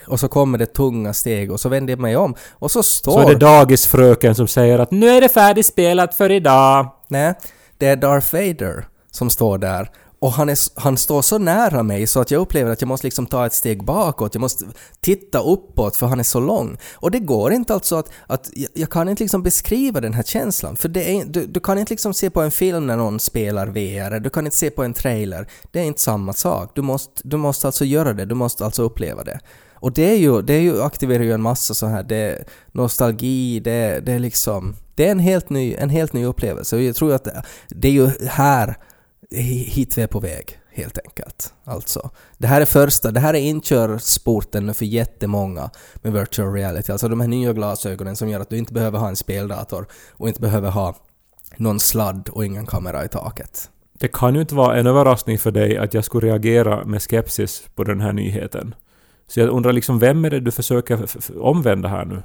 och 0.07 0.20
så 0.20 0.28
kommer 0.28 0.59
det 0.59 0.66
tunga 0.66 1.12
steg 1.12 1.52
och 1.52 1.61
så 1.61 1.68
vänder 1.68 1.92
jag 1.92 2.00
mig 2.00 2.16
om 2.16 2.35
och 2.50 2.70
så 2.70 2.83
står... 2.83 3.12
Så 3.12 3.20
är 3.20 3.28
det 3.28 3.38
dagisfröken 3.38 4.35
som 4.35 4.48
säger 4.48 4.78
att 4.78 4.90
nu 4.90 5.09
är 5.09 5.20
det 5.20 5.28
färdigspelat 5.28 6.14
för 6.14 6.31
idag. 6.31 6.92
Nej, 7.09 7.35
det 7.78 7.87
är 7.87 7.96
Darth 7.96 8.35
Vader 8.35 8.87
som 9.11 9.31
står 9.31 9.59
där. 9.59 9.90
Och 10.23 10.33
han, 10.33 10.49
är, 10.49 10.81
han 10.81 10.97
står 10.97 11.23
så 11.23 11.39
nära 11.39 11.83
mig 11.83 12.07
så 12.07 12.21
att 12.21 12.31
jag 12.31 12.41
upplever 12.41 12.73
att 12.73 12.81
jag 12.81 12.89
måste 12.89 13.07
liksom 13.07 13.27
ta 13.27 13.47
ett 13.47 13.53
steg 13.53 13.85
bakåt, 13.85 14.35
jag 14.35 14.41
måste 14.41 14.65
titta 15.01 15.41
uppåt 15.41 15.97
för 15.97 16.07
han 16.07 16.21
är 16.21 16.25
så 16.25 16.41
lång. 16.41 16.77
Och 16.95 17.11
det 17.11 17.19
går 17.19 17.53
inte 17.53 17.75
alltså 17.75 17.97
att, 17.97 18.11
att 18.27 18.51
jag, 18.75 18.91
kan 18.91 19.09
inte 19.09 19.23
liksom 19.23 19.43
beskriva 19.43 20.01
den 20.01 20.13
här 20.13 20.23
känslan, 20.23 20.77
för 20.77 20.89
det 20.89 21.11
är, 21.11 21.25
du, 21.25 21.47
du 21.47 21.61
kan 21.61 21.79
inte 21.79 21.93
liksom 21.93 22.15
se 22.15 22.31
på 22.31 22.41
en 22.41 22.51
film 22.51 22.87
när 22.87 22.97
någon 22.97 23.21
spelar 23.21 23.67
VR, 23.67 24.21
du 24.21 24.31
kan 24.31 24.47
inte 24.47 24.57
se 24.57 24.71
på 24.71 24.85
en 24.85 24.95
trailer. 24.95 25.49
Det 25.71 25.81
är 25.81 25.85
inte 25.85 26.01
samma 26.01 26.33
sak. 26.33 26.71
Du 26.75 26.83
måste, 26.83 27.23
du 27.25 27.37
måste 27.37 27.67
alltså 27.67 27.85
göra 27.85 28.13
det, 28.13 28.25
du 28.25 28.35
måste 28.35 28.65
alltså 28.65 28.83
uppleva 28.83 29.25
det. 29.25 29.41
Och 29.75 29.93
det 29.93 30.11
är 30.11 30.17
ju, 30.17 30.43
det 30.43 30.55
är 30.55 30.61
ju, 30.61 30.83
aktiverar 30.83 31.23
ju 31.23 31.33
en 31.33 31.43
massa 31.43 31.75
så 31.75 31.87
här, 31.87 32.03
det, 32.03 32.45
nostalgi, 32.73 33.61
det, 33.61 34.01
det 34.07 34.13
är 34.13 34.19
liksom, 34.19 34.77
det 34.95 35.07
är 35.07 35.11
en 35.11 35.19
helt 35.19 35.51
ny, 35.51 35.75
en 35.75 35.91
helt 35.91 36.13
ny 36.13 36.25
upplevelse. 36.25 36.77
Och 36.77 36.83
jag 36.83 36.97
tror 36.97 37.15
att 37.15 37.25
det, 37.25 37.43
det 37.69 37.89
är 37.89 37.93
ju 37.93 38.11
här 38.29 38.77
hit 39.40 39.99
vi 39.99 40.03
är 40.03 40.07
på 40.07 40.21
väg, 40.21 40.59
helt 40.73 40.99
enkelt. 40.99 41.55
Alltså, 41.64 42.11
det 42.38 42.47
här 42.47 42.61
är 42.61 42.64
första, 42.64 43.11
det 43.11 43.21
här 43.21 43.35
är 43.35 43.38
inkörsporten 43.38 44.75
för 44.75 44.85
jättemånga 44.85 45.71
med 45.95 46.12
virtual 46.12 46.53
reality. 46.53 46.92
Alltså 46.92 47.09
de 47.09 47.21
här 47.21 47.29
nya 47.29 47.53
glasögonen 47.53 48.16
som 48.16 48.29
gör 48.29 48.40
att 48.40 48.51
du 48.51 48.59
inte 48.59 48.73
behöver 48.73 48.99
ha 48.99 49.09
en 49.09 49.16
speldator 49.16 49.87
och 50.11 50.29
inte 50.29 50.40
behöver 50.40 50.71
ha 50.71 50.97
någon 51.57 51.81
sladd 51.81 52.29
och 52.29 52.47
ingen 52.47 52.66
kamera 52.66 53.05
i 53.05 53.09
taket. 53.09 53.71
Det 53.92 54.09
kan 54.12 54.35
ju 54.35 54.40
inte 54.40 54.55
vara 54.55 54.79
en 54.79 54.87
överraskning 54.87 55.38
för 55.38 55.51
dig 55.51 55.79
att 55.79 55.95
jag 55.95 56.05
skulle 56.05 56.27
reagera 56.27 56.85
med 56.85 57.03
skepsis 57.03 57.62
på 57.75 57.85
den 57.85 58.01
här 58.01 58.12
nyheten. 58.12 58.75
Så 59.27 59.41
jag 59.41 59.49
undrar 59.49 59.73
liksom, 59.73 59.99
vem 59.99 60.25
är 60.25 60.31
det 60.31 60.41
du 60.41 60.51
försöker 60.51 61.07
omvända 61.39 61.89
här 61.89 62.05
nu? 62.05 62.23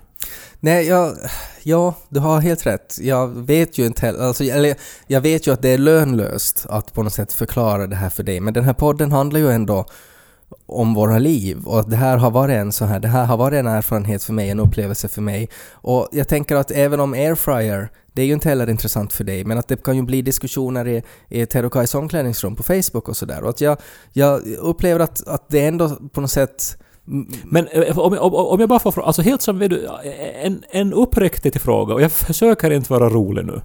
Nej, 0.59 0.87
jag, 0.87 1.17
ja, 1.63 1.95
du 2.09 2.19
har 2.19 2.39
helt 2.39 2.65
rätt. 2.65 2.97
Jag 3.01 3.27
vet 3.27 3.77
ju 3.77 3.85
inte 3.85 4.05
heller, 4.05 4.19
alltså, 4.19 4.43
eller 4.43 4.75
jag 5.07 5.21
vet 5.21 5.47
ju 5.47 5.53
att 5.53 5.61
det 5.61 5.69
är 5.69 5.77
lönlöst 5.77 6.65
att 6.69 6.93
på 6.93 7.03
något 7.03 7.13
sätt 7.13 7.33
förklara 7.33 7.87
det 7.87 7.95
här 7.95 8.09
för 8.09 8.23
dig, 8.23 8.39
men 8.39 8.53
den 8.53 8.63
här 8.63 8.73
podden 8.73 9.11
handlar 9.11 9.39
ju 9.39 9.51
ändå 9.51 9.85
om 10.65 10.93
våra 10.93 11.19
liv 11.19 11.65
och 11.65 11.79
att 11.79 11.89
det 11.89 11.95
här 11.95 12.17
har 12.17 12.31
varit 12.31 12.55
en 12.55 12.71
så 12.71 12.85
här, 12.85 12.99
det 12.99 13.07
här 13.07 13.25
har 13.25 13.37
varit 13.37 13.59
en 13.59 13.67
erfarenhet 13.67 14.23
för 14.23 14.33
mig, 14.33 14.49
en 14.49 14.59
upplevelse 14.59 15.07
för 15.07 15.21
mig. 15.21 15.49
Och 15.71 16.07
jag 16.11 16.27
tänker 16.27 16.55
att 16.55 16.71
även 16.71 16.99
om 16.99 17.13
airfryer, 17.13 17.89
det 18.13 18.21
är 18.21 18.25
ju 18.25 18.33
inte 18.33 18.49
heller 18.49 18.69
intressant 18.69 19.13
för 19.13 19.23
dig, 19.23 19.45
men 19.45 19.57
att 19.57 19.67
det 19.67 19.83
kan 19.83 19.95
ju 19.95 20.01
bli 20.01 20.21
diskussioner 20.21 20.87
i, 20.87 21.03
i 21.29 21.45
Terokais 21.45 21.95
omklädningsrum 21.95 22.55
på 22.55 22.63
Facebook 22.63 23.09
och 23.09 23.17
sådär. 23.17 23.43
Och 23.43 23.49
att 23.49 23.61
jag, 23.61 23.77
jag 24.13 24.45
upplever 24.45 24.99
att, 24.99 25.27
att 25.27 25.49
det 25.49 25.65
ändå 25.65 25.89
på 25.89 26.21
något 26.21 26.31
sätt 26.31 26.77
men 27.43 27.67
eh, 27.67 27.99
om, 27.99 28.17
om, 28.19 28.33
om 28.33 28.59
jag 28.59 28.69
bara 28.69 28.79
får 28.79 28.91
fråga, 28.91 29.07
alltså 29.07 29.21
helt 29.21 29.41
som 29.41 29.59
vet 29.59 29.69
du, 29.69 29.87
en, 30.41 30.63
en 30.69 30.93
uppriktig 30.93 31.61
fråga, 31.61 31.93
och 31.93 32.01
jag 32.01 32.11
försöker 32.11 32.71
inte 32.71 32.93
vara 32.93 33.09
rolig 33.09 33.45
nu. 33.45 33.61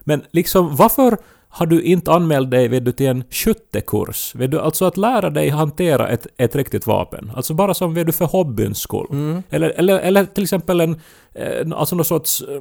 Men 0.00 0.22
liksom, 0.30 0.76
varför 0.76 1.16
har 1.48 1.66
du 1.66 1.82
inte 1.82 2.12
anmält 2.12 2.50
dig 2.50 2.68
vet 2.68 2.84
du, 2.84 2.92
till 2.92 3.06
en 3.06 3.24
skyttekurs? 3.30 4.34
Vet 4.34 4.50
du, 4.50 4.60
alltså 4.60 4.84
att 4.84 4.96
lära 4.96 5.30
dig 5.30 5.48
hantera 5.48 6.08
ett, 6.08 6.26
ett 6.36 6.56
riktigt 6.56 6.86
vapen. 6.86 7.32
Alltså 7.36 7.54
bara 7.54 7.74
som 7.74 7.94
vet 7.94 8.06
du, 8.06 8.12
för 8.12 8.24
hobbyns 8.24 8.78
skull. 8.78 9.06
Eller, 9.50 9.68
eller, 9.70 9.98
eller 9.98 10.24
till 10.24 10.42
exempel 10.42 10.80
en, 10.80 11.00
eh, 11.34 11.66
alltså 11.76 11.96
någon 11.96 12.04
sorts 12.04 12.42
eh, 12.42 12.60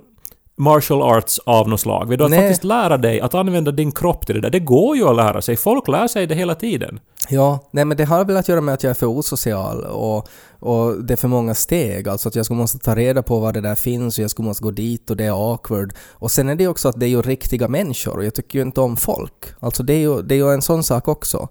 martial 0.57 1.01
arts 1.01 1.39
av 1.39 1.69
något 1.69 1.79
slag. 1.79 2.09
Vet 2.09 2.19
du, 2.19 2.27
Nej. 2.27 2.39
faktiskt 2.39 2.63
lära 2.63 2.97
dig 2.97 3.21
att 3.21 3.33
använda 3.33 3.71
din 3.71 3.91
kropp 3.91 4.25
till 4.25 4.35
det 4.35 4.41
där. 4.41 4.49
Det 4.49 4.59
går 4.59 4.97
ju 4.97 5.07
att 5.07 5.15
lära 5.15 5.41
sig. 5.41 5.57
Folk 5.57 5.87
lär 5.87 6.07
sig 6.07 6.27
det 6.27 6.35
hela 6.35 6.55
tiden. 6.55 6.99
Ja, 7.29 7.59
nej 7.71 7.85
men 7.85 7.97
det 7.97 8.05
har 8.05 8.25
väl 8.25 8.37
att 8.37 8.49
göra 8.49 8.61
med 8.61 8.73
att 8.73 8.83
jag 8.83 8.89
är 8.89 8.93
för 8.93 9.07
osocial 9.07 9.83
och, 9.83 10.27
och 10.59 11.03
det 11.03 11.13
är 11.13 11.17
för 11.17 11.27
många 11.27 11.55
steg. 11.55 12.07
Alltså 12.07 12.29
att 12.29 12.35
jag 12.35 12.45
skulle 12.45 12.59
måste 12.59 12.79
ta 12.79 12.95
reda 12.95 13.23
på 13.23 13.39
vad 13.39 13.53
det 13.53 13.61
där 13.61 13.75
finns 13.75 14.17
och 14.17 14.23
jag 14.23 14.31
skulle 14.31 14.47
måste 14.47 14.63
gå 14.63 14.71
dit 14.71 15.09
och 15.09 15.17
det 15.17 15.25
är 15.25 15.51
awkward. 15.51 15.93
Och 16.11 16.31
sen 16.31 16.49
är 16.49 16.55
det 16.55 16.63
ju 16.63 16.69
också 16.69 16.89
att 16.89 16.99
det 16.99 17.05
är 17.05 17.09
ju 17.09 17.21
riktiga 17.21 17.67
människor 17.67 18.17
och 18.17 18.25
jag 18.25 18.33
tycker 18.33 18.59
ju 18.59 18.65
inte 18.65 18.81
om 18.81 18.97
folk. 18.97 19.45
Alltså 19.59 19.83
det 19.83 19.93
är 19.93 19.99
ju, 19.99 20.21
det 20.21 20.35
är 20.35 20.37
ju 20.37 20.53
en 20.53 20.61
sån 20.61 20.83
sak 20.83 21.07
också. 21.07 21.49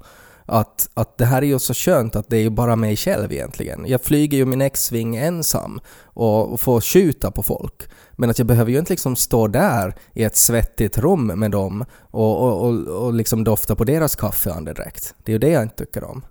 Att, 0.53 0.89
att 0.95 1.19
det 1.19 1.25
här 1.25 1.43
är 1.43 1.47
ju 1.47 1.59
så 1.59 1.75
skönt 1.75 2.17
att 2.17 2.29
det 2.29 2.37
är 2.37 2.41
ju 2.41 2.51
bara 2.51 2.77
mig 2.77 2.97
själv 2.97 3.33
egentligen. 3.33 3.85
Jag 3.87 4.03
flyger 4.03 4.39
ju 4.39 4.45
min 4.45 4.61
X-Wing 4.61 5.17
ensam 5.17 5.81
och, 6.05 6.53
och 6.53 6.61
får 6.61 6.81
skjuta 6.81 7.31
på 7.31 7.43
folk. 7.43 7.83
Men 8.13 8.31
att 8.31 8.39
jag 8.39 8.47
behöver 8.47 8.73
ju 8.73 8.79
inte 8.79 8.93
liksom 8.93 9.17
stå 9.17 9.47
där 9.47 9.95
i 10.15 10.25
ett 10.25 10.37
svettigt 10.37 10.99
rum 10.99 11.27
med 11.27 11.51
dem 11.51 11.85
och, 12.11 12.43
och, 12.43 12.69
och, 12.69 13.05
och 13.05 13.15
liksom 13.15 13.45
dofta 13.45 13.77
på 13.77 13.85
deras 13.85 14.17
kaffeandedräkt. 14.17 15.15
Det 15.25 15.33
är 15.33 15.35
ju 15.35 15.39
det 15.39 15.51
jag 15.51 15.63
inte 15.63 15.77
tycker 15.77 16.05
om. 16.05 16.23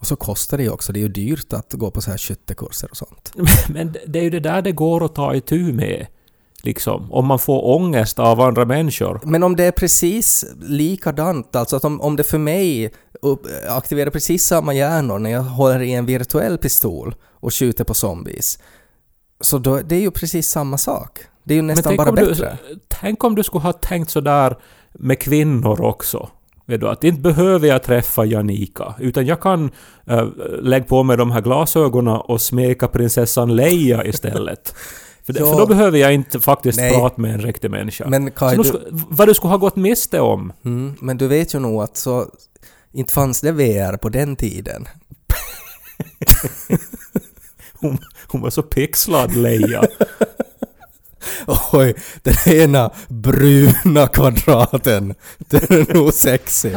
Och 0.00 0.06
så 0.06 0.16
kostar 0.16 0.56
det 0.56 0.62
ju 0.62 0.70
också, 0.70 0.92
det 0.92 0.98
är 0.98 1.02
ju 1.02 1.08
dyrt 1.08 1.52
att 1.52 1.72
gå 1.72 1.90
på 1.90 2.00
så 2.00 2.10
här 2.10 2.18
skyttekurser 2.18 2.90
och 2.90 2.96
sånt. 2.96 3.32
Men 3.68 3.96
det 4.06 4.18
är 4.18 4.22
ju 4.22 4.30
det 4.30 4.40
där 4.40 4.62
det 4.62 4.72
går 4.72 5.04
att 5.04 5.14
ta 5.14 5.34
itu 5.34 5.72
med. 5.72 6.06
Liksom. 6.62 7.12
Om 7.12 7.26
man 7.26 7.38
får 7.38 7.74
ångest 7.76 8.18
av 8.18 8.40
andra 8.40 8.64
människor. 8.64 9.20
Men 9.24 9.42
om 9.42 9.56
det 9.56 9.64
är 9.64 9.72
precis 9.72 10.44
likadant, 10.60 11.56
alltså 11.56 11.76
att 11.76 11.84
om, 11.84 12.00
om 12.00 12.16
det 12.16 12.24
för 12.24 12.38
mig 12.38 12.92
upp, 13.22 13.46
aktiverar 13.68 14.10
precis 14.10 14.46
samma 14.46 14.74
hjärnor 14.74 15.18
när 15.18 15.30
jag 15.30 15.42
håller 15.42 15.82
i 15.82 15.92
en 15.92 16.06
virtuell 16.06 16.58
pistol 16.58 17.14
och 17.30 17.54
skjuter 17.54 17.84
på 17.84 17.94
zombies, 17.94 18.58
så 19.40 19.58
då, 19.58 19.80
det 19.80 19.96
är 19.96 20.00
ju 20.00 20.10
precis 20.10 20.48
samma 20.48 20.78
sak. 20.78 21.18
Det 21.44 21.54
är 21.54 21.56
ju 21.56 21.62
nästan 21.62 21.96
bara 21.96 22.08
om 22.08 22.16
du, 22.16 22.26
bättre. 22.26 22.58
tänk 22.88 23.24
om 23.24 23.34
du 23.34 23.42
skulle 23.42 23.62
ha 23.62 23.72
tänkt 23.72 24.10
sådär 24.10 24.56
med 24.92 25.18
kvinnor 25.18 25.80
också. 25.80 26.28
Vet 26.66 26.80
du, 26.80 26.88
att 26.88 27.04
inte 27.04 27.20
behöver 27.20 27.68
jag 27.68 27.82
träffa 27.82 28.24
Janika, 28.24 28.94
utan 28.98 29.26
jag 29.26 29.40
kan 29.40 29.70
äh, 30.06 30.26
lägga 30.62 30.84
på 30.84 31.02
mig 31.02 31.16
de 31.16 31.30
här 31.30 31.40
glasögonen 31.40 32.16
och 32.16 32.40
smeka 32.40 32.88
prinsessan 32.88 33.56
Leia 33.56 34.04
istället. 34.04 34.74
För, 35.32 35.38
det, 35.38 35.40
Ja. 35.40 35.52
för 35.52 35.58
då 35.60 35.66
behöver 35.66 35.98
jag 35.98 36.14
inte 36.14 36.40
faktiskt 36.40 36.78
Nej. 36.78 36.92
prata 36.94 37.20
med 37.20 37.34
en 37.34 37.40
riktig 37.40 37.70
människa. 37.70 38.08
Men 38.08 38.30
Kai, 38.30 38.56
du, 38.56 38.64
skulle, 38.64 38.84
vad 38.90 39.28
du 39.28 39.34
skulle 39.34 39.50
ha 39.50 39.56
gått 39.58 39.76
miste 39.76 40.20
om. 40.20 40.52
mm, 40.64 40.94
men 41.00 41.16
du 41.16 41.28
vet 41.28 41.54
ju 41.54 41.58
nog 41.58 41.82
att 41.82 41.96
så 41.96 42.26
inte 42.92 43.12
fanns 43.12 43.40
det 43.40 43.52
VR 43.52 43.96
på 43.96 44.08
den 44.08 44.36
tiden. 44.36 44.88
Hon, 47.80 47.98
hon 48.26 48.40
var 48.40 48.50
så 48.50 48.62
pixlad, 48.62 49.36
Leia. 49.36 49.82
Oj, 51.72 51.94
den 52.22 52.54
ena 52.54 52.90
bruna 53.08 54.06
kvadraten, 54.06 55.14
den 55.38 55.62
är 55.62 55.94
nog 55.94 56.14
sexy. 56.14 56.70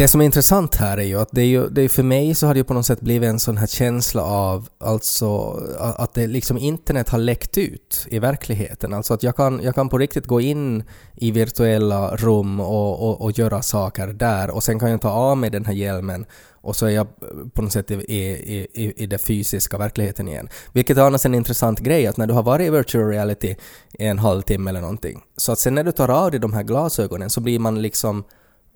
Det 0.00 0.08
som 0.08 0.20
är 0.20 0.24
intressant 0.24 0.76
här 0.76 0.98
är 0.98 1.02
ju 1.02 1.20
att 1.20 1.28
det 1.32 1.40
är 1.40 1.46
ju, 1.46 1.68
det 1.68 1.82
är 1.82 1.88
för 1.88 2.02
mig 2.02 2.34
så 2.34 2.46
har 2.46 2.54
det 2.54 2.58
ju 2.58 2.64
på 2.64 2.74
något 2.74 2.86
sätt 2.86 3.00
blivit 3.00 3.28
en 3.28 3.40
sån 3.40 3.56
här 3.56 3.66
känsla 3.66 4.22
av 4.22 4.68
alltså 4.78 5.50
att 5.78 6.14
det 6.14 6.26
liksom 6.26 6.58
internet 6.58 7.08
har 7.08 7.18
läckt 7.18 7.58
ut 7.58 8.06
i 8.10 8.18
verkligheten. 8.18 8.94
Alltså 8.94 9.14
att 9.14 9.22
jag 9.22 9.36
kan, 9.36 9.60
jag 9.62 9.74
kan 9.74 9.88
på 9.88 9.98
riktigt 9.98 10.26
gå 10.26 10.40
in 10.40 10.84
i 11.16 11.30
virtuella 11.30 12.16
rum 12.16 12.60
och, 12.60 13.08
och, 13.08 13.20
och 13.20 13.38
göra 13.38 13.62
saker 13.62 14.06
där 14.06 14.50
och 14.50 14.62
sen 14.62 14.78
kan 14.78 14.90
jag 14.90 15.00
ta 15.00 15.10
av 15.10 15.36
mig 15.36 15.50
den 15.50 15.64
här 15.64 15.72
hjälmen 15.72 16.26
och 16.52 16.76
så 16.76 16.86
är 16.86 16.90
jag 16.90 17.06
på 17.52 17.62
något 17.62 17.72
sätt 17.72 17.90
i, 17.90 17.94
i, 17.94 18.66
i, 18.74 19.02
i 19.02 19.06
den 19.06 19.18
fysiska 19.18 19.78
verkligheten 19.78 20.28
igen. 20.28 20.48
Vilket 20.72 20.98
är 20.98 21.02
annars 21.02 21.26
en 21.26 21.34
intressant 21.34 21.80
grej 21.80 22.06
att 22.06 22.16
när 22.16 22.26
du 22.26 22.34
har 22.34 22.42
varit 22.42 22.66
i 22.66 22.70
virtual 22.70 23.08
reality 23.08 23.54
i 23.98 24.06
en 24.06 24.18
halvtimme 24.18 24.70
eller 24.70 24.80
någonting 24.80 25.20
så 25.36 25.52
att 25.52 25.58
sen 25.58 25.74
när 25.74 25.84
du 25.84 25.92
tar 25.92 26.08
av 26.08 26.30
dig 26.30 26.40
de 26.40 26.52
här 26.52 26.62
glasögonen 26.62 27.30
så 27.30 27.40
blir 27.40 27.58
man 27.58 27.82
liksom 27.82 28.24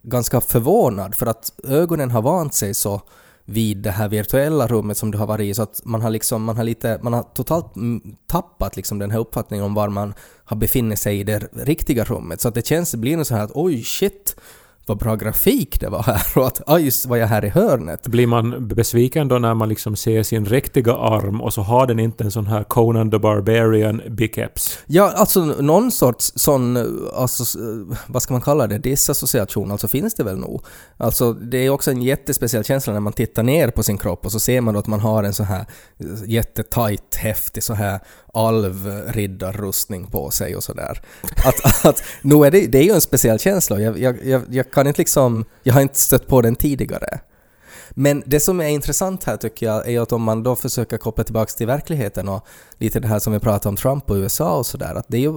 ganska 0.05 0.41
förvånad 0.41 1.15
för 1.15 1.27
att 1.27 1.53
ögonen 1.65 2.11
har 2.11 2.23
vant 2.23 2.55
sig 2.55 2.75
så 2.75 3.01
vid 3.45 3.77
det 3.77 3.91
här 3.91 4.09
virtuella 4.09 4.67
rummet 4.67 4.97
som 4.97 5.11
du 5.11 5.19
har 5.19 5.27
varit 5.27 5.45
i 5.45 5.55
så 5.55 5.63
att 5.63 5.81
man 5.85 6.03
har 6.03 6.11
liksom, 6.11 6.45
man 6.45 6.57
har 6.57 6.65
lite, 6.65 6.99
man 7.03 7.13
har 7.13 7.23
totalt 7.23 7.67
tappat 8.27 8.77
liksom 8.77 8.99
den 8.99 9.11
här 9.11 9.19
uppfattningen 9.19 9.67
om 9.67 9.75
var 9.75 9.89
man 9.89 10.15
har 10.45 10.57
befinner 10.57 10.97
sig 10.97 11.21
i 11.21 11.25
det 11.25 11.49
riktiga 11.53 12.05
rummet. 12.05 12.41
Så 12.41 12.49
att 12.49 12.55
det 12.55 12.67
känns, 12.67 12.91
det 12.91 12.97
blir 12.97 13.17
nog 13.17 13.27
så 13.27 13.35
här 13.35 13.45
att 13.45 13.51
oj 13.55 13.83
shit, 13.85 14.37
vad 14.87 14.99
bra 14.99 15.17
grafik 15.17 15.81
det 15.81 15.89
var 15.89 16.03
här 16.03 16.23
och 16.35 16.47
att 16.47 16.83
just 16.83 17.07
var 17.07 17.17
jag 17.17 17.27
här 17.27 17.45
i 17.45 17.49
hörnet. 17.49 18.07
Blir 18.07 18.27
man 18.27 18.69
besviken 18.69 19.29
då 19.29 19.39
när 19.39 19.55
man 19.55 19.69
liksom 19.69 19.97
ser 19.97 20.23
sin 20.23 20.47
riktiga 20.47 20.95
arm 20.95 21.41
och 21.41 21.53
så 21.53 21.63
har 21.63 21.87
den 21.87 21.99
inte 21.99 22.25
en 22.25 22.31
sån 22.31 22.47
här 22.47 22.65
Conan 22.65 23.11
the 23.11 23.19
Barbarian 23.19 24.03
biceps? 24.09 24.79
Ja, 24.87 25.13
alltså 25.17 25.45
någon 25.45 25.91
sorts 25.91 26.33
sån, 26.37 26.77
alltså, 27.15 27.59
vad 28.07 28.23
ska 28.23 28.35
man 28.35 28.43
kalla 28.43 28.67
det, 28.67 28.79
disassociation, 28.79 29.71
alltså 29.71 29.89
finns 29.89 30.15
det 30.15 30.25
väl 30.25 30.39
nog. 30.39 30.65
Alltså 30.97 31.33
det 31.33 31.59
är 31.59 31.71
också 31.71 31.91
en 31.91 32.03
jättespeciell 32.03 32.65
känsla 32.65 32.93
när 32.93 33.01
man 33.01 33.13
tittar 33.13 33.43
ner 33.43 33.71
på 33.71 33.83
sin 33.83 33.99
kropp 33.99 34.27
och 34.27 34.33
så 34.33 34.41
ser 34.41 34.61
man 34.61 34.75
då 34.75 34.81
att 34.81 34.87
man 34.87 35.01
har 35.01 35.25
en 35.25 35.35
så 35.35 35.45
här 35.45 35.67
jättetajt, 36.27 37.17
häftig 37.17 37.63
så 37.63 37.75
här 37.75 38.01
alvriddarrustning 38.35 40.07
på 40.07 40.31
sig 40.31 40.57
och 40.57 40.63
sådär. 40.63 41.03
Att, 41.45 41.87
att, 41.87 42.03
nu 42.23 42.35
är 42.45 42.51
det, 42.51 42.67
det 42.67 42.79
är 42.79 42.83
ju 42.83 42.93
en 42.93 43.01
speciell 43.01 43.39
känsla, 43.39 43.81
jag, 43.81 43.99
jag, 43.99 44.25
jag, 44.25 44.43
jag 44.51 44.71
kan 44.75 44.87
inte 44.87 45.01
liksom, 45.01 45.45
jag 45.63 45.75
har 45.75 45.81
inte 45.81 45.99
stött 45.99 46.27
på 46.27 46.43
den 46.43 46.57
tidigare. 46.57 47.21
Men 47.91 48.23
det 48.27 48.41
som 48.41 48.61
är 48.61 48.69
intressant 48.69 49.25
här 49.25 49.37
tycker 49.37 49.67
jag 49.67 49.89
är 49.89 50.01
att 50.01 50.13
om 50.13 50.23
man 50.23 50.43
då 50.43 50.57
försöker 50.57 50.97
koppla 50.97 51.25
tillbaka 51.25 51.53
till 51.53 51.67
verkligheten 51.67 52.29
och 52.29 52.47
lite 52.79 53.01
det 53.01 53.09
här 53.09 53.19
som 53.19 53.33
vi 53.33 53.41
pratade 53.41 53.69
om 53.69 53.77
Trump 53.77 54.11
och 54.11 54.17
USA 54.17 54.59
och 54.59 54.67
sådär, 54.67 54.95
att 54.95 55.07
det 55.09 55.17
är 55.17 55.21
ju 55.21 55.35